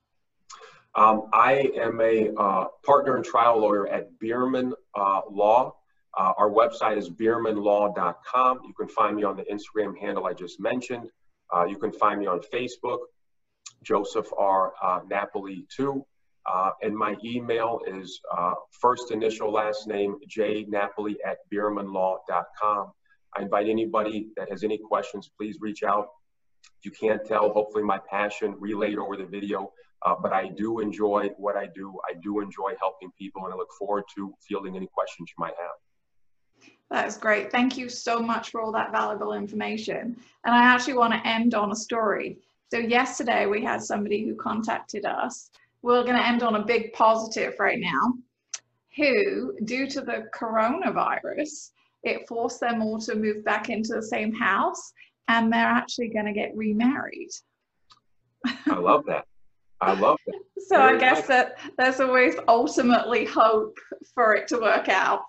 Um, 0.99 1.29
I 1.33 1.71
am 1.81 2.01
a 2.01 2.35
uh, 2.37 2.65
partner 2.85 3.15
and 3.15 3.25
trial 3.25 3.61
lawyer 3.61 3.87
at 3.87 4.19
Bierman 4.19 4.73
uh, 4.97 5.21
Law. 5.31 5.77
Uh, 6.19 6.33
our 6.37 6.51
website 6.51 6.97
is 6.97 7.09
biermanlaw.com. 7.09 8.61
You 8.67 8.75
can 8.75 8.89
find 8.89 9.15
me 9.15 9.23
on 9.23 9.37
the 9.37 9.45
Instagram 9.45 9.97
handle 9.97 10.27
I 10.27 10.33
just 10.33 10.59
mentioned. 10.59 11.09
Uh, 11.55 11.67
you 11.67 11.77
can 11.77 11.93
find 11.93 12.19
me 12.19 12.27
on 12.27 12.41
Facebook, 12.53 12.99
Joseph 13.85 14.27
R. 14.37 14.73
Uh, 14.83 15.01
Napoli 15.09 15.67
2. 15.71 16.05
Uh, 16.53 16.71
and 16.83 16.97
my 16.97 17.15
email 17.25 17.79
is 17.87 18.21
first 18.73 19.13
initial 19.13 19.53
last 19.53 19.87
name 19.87 20.17
J 20.27 20.67
Napoli 20.69 21.17
at 21.25 21.37
biermanlaw.com. 21.53 22.91
I 23.37 23.43
invite 23.43 23.69
anybody 23.69 24.31
that 24.37 24.51
has 24.51 24.65
any 24.65 24.79
questions, 24.79 25.31
please 25.39 25.59
reach 25.61 25.85
out. 25.85 26.09
You 26.83 26.91
can't 26.91 27.25
tell, 27.25 27.51
hopefully, 27.53 27.85
my 27.85 27.99
passion 27.99 28.55
relayed 28.59 28.99
over 28.99 29.17
the 29.17 29.27
video, 29.27 29.73
uh, 30.07 30.15
but 30.23 30.33
I 30.33 30.49
do 30.49 30.79
enjoy 30.81 31.31
what 31.37 31.57
I 31.57 31.67
do. 31.75 31.99
I 32.09 32.15
do 32.23 32.41
enjoy 32.41 32.75
helping 32.81 33.11
people, 33.19 33.45
and 33.45 33.53
I 33.53 33.57
look 33.57 33.73
forward 33.79 34.05
to 34.17 34.33
fielding 34.47 34.77
any 34.77 34.87
questions 34.87 35.31
you 35.37 35.41
might 35.43 35.55
have. 35.59 36.71
That's 36.91 37.19
great. 37.19 37.51
Thank 37.53 37.77
you 37.77 37.89
so 37.89 38.21
much 38.21 38.51
for 38.51 38.61
all 38.61 38.73
that 38.73 38.93
valuable 38.93 39.35
information. 39.35 40.17
And 40.45 40.55
I 40.55 40.63
actually 40.63 40.95
want 40.95 41.13
to 41.13 41.29
end 41.29 41.55
on 41.55 41.71
a 41.71 41.77
story. 41.77 42.39
So 42.71 42.79
yesterday 42.79 43.47
we 43.47 43.63
had 43.63 43.83
somebody 43.83 44.25
who 44.25 44.35
contacted 44.37 45.05
us. 45.05 45.51
We're 45.83 46.03
going 46.03 46.17
to 46.17 46.27
end 46.27 46.43
on 46.43 46.57
a 46.57 46.65
big 46.65 46.93
positive 46.93 47.55
right 47.59 47.79
now. 47.79 48.15
Who, 48.97 49.55
due 49.65 49.87
to 49.89 50.01
the 50.01 50.29
coronavirus, 50.35 51.71
it 52.03 52.27
forced 52.27 52.61
them 52.61 52.83
all 52.83 52.99
to 53.01 53.15
move 53.15 53.45
back 53.45 53.69
into 53.69 53.95
the 53.95 54.03
same 54.03 54.33
house 54.33 54.93
and 55.29 55.53
they're 55.53 55.61
actually 55.67 56.09
going 56.09 56.27
to 56.27 56.33
get 56.33 56.57
remarried. 56.57 57.31
I 58.67 58.77
love 58.79 59.05
that. 59.07 59.25
I 59.81 59.93
love 59.93 60.19
that. 60.27 60.41
so 60.67 60.77
Very 60.77 60.97
I 60.97 61.01
guess 61.01 61.19
nice. 61.19 61.27
that 61.29 61.59
there's 61.77 62.01
always 62.01 62.35
ultimately 62.49 63.25
hope 63.25 63.77
for 64.15 64.35
it 64.35 64.49
to 64.49 64.59
work 64.59 64.89
out 64.89 65.23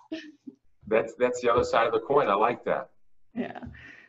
that's 0.90 1.14
that's 1.18 1.40
the 1.40 1.50
other 1.50 1.64
side 1.64 1.86
of 1.86 1.92
the 1.92 2.00
coin. 2.00 2.28
I 2.28 2.34
like 2.34 2.64
that. 2.64 2.90
Yeah. 3.34 3.60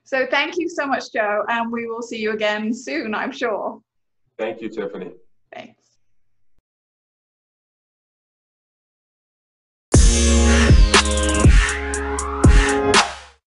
So 0.04 0.26
thank 0.30 0.58
you 0.58 0.68
so 0.68 0.86
much, 0.88 1.14
Joe, 1.14 1.46
and 1.48 1.72
we 1.72 1.86
will 1.86 2.02
see 2.02 2.18
you 2.18 2.34
again 2.34 2.74
soon, 2.74 3.14
I'm 3.14 3.32
sure. 3.32 3.80
Thank 4.38 4.62
you, 4.62 4.68
Tiffany. 4.68 5.12
Thanks. 5.54 5.81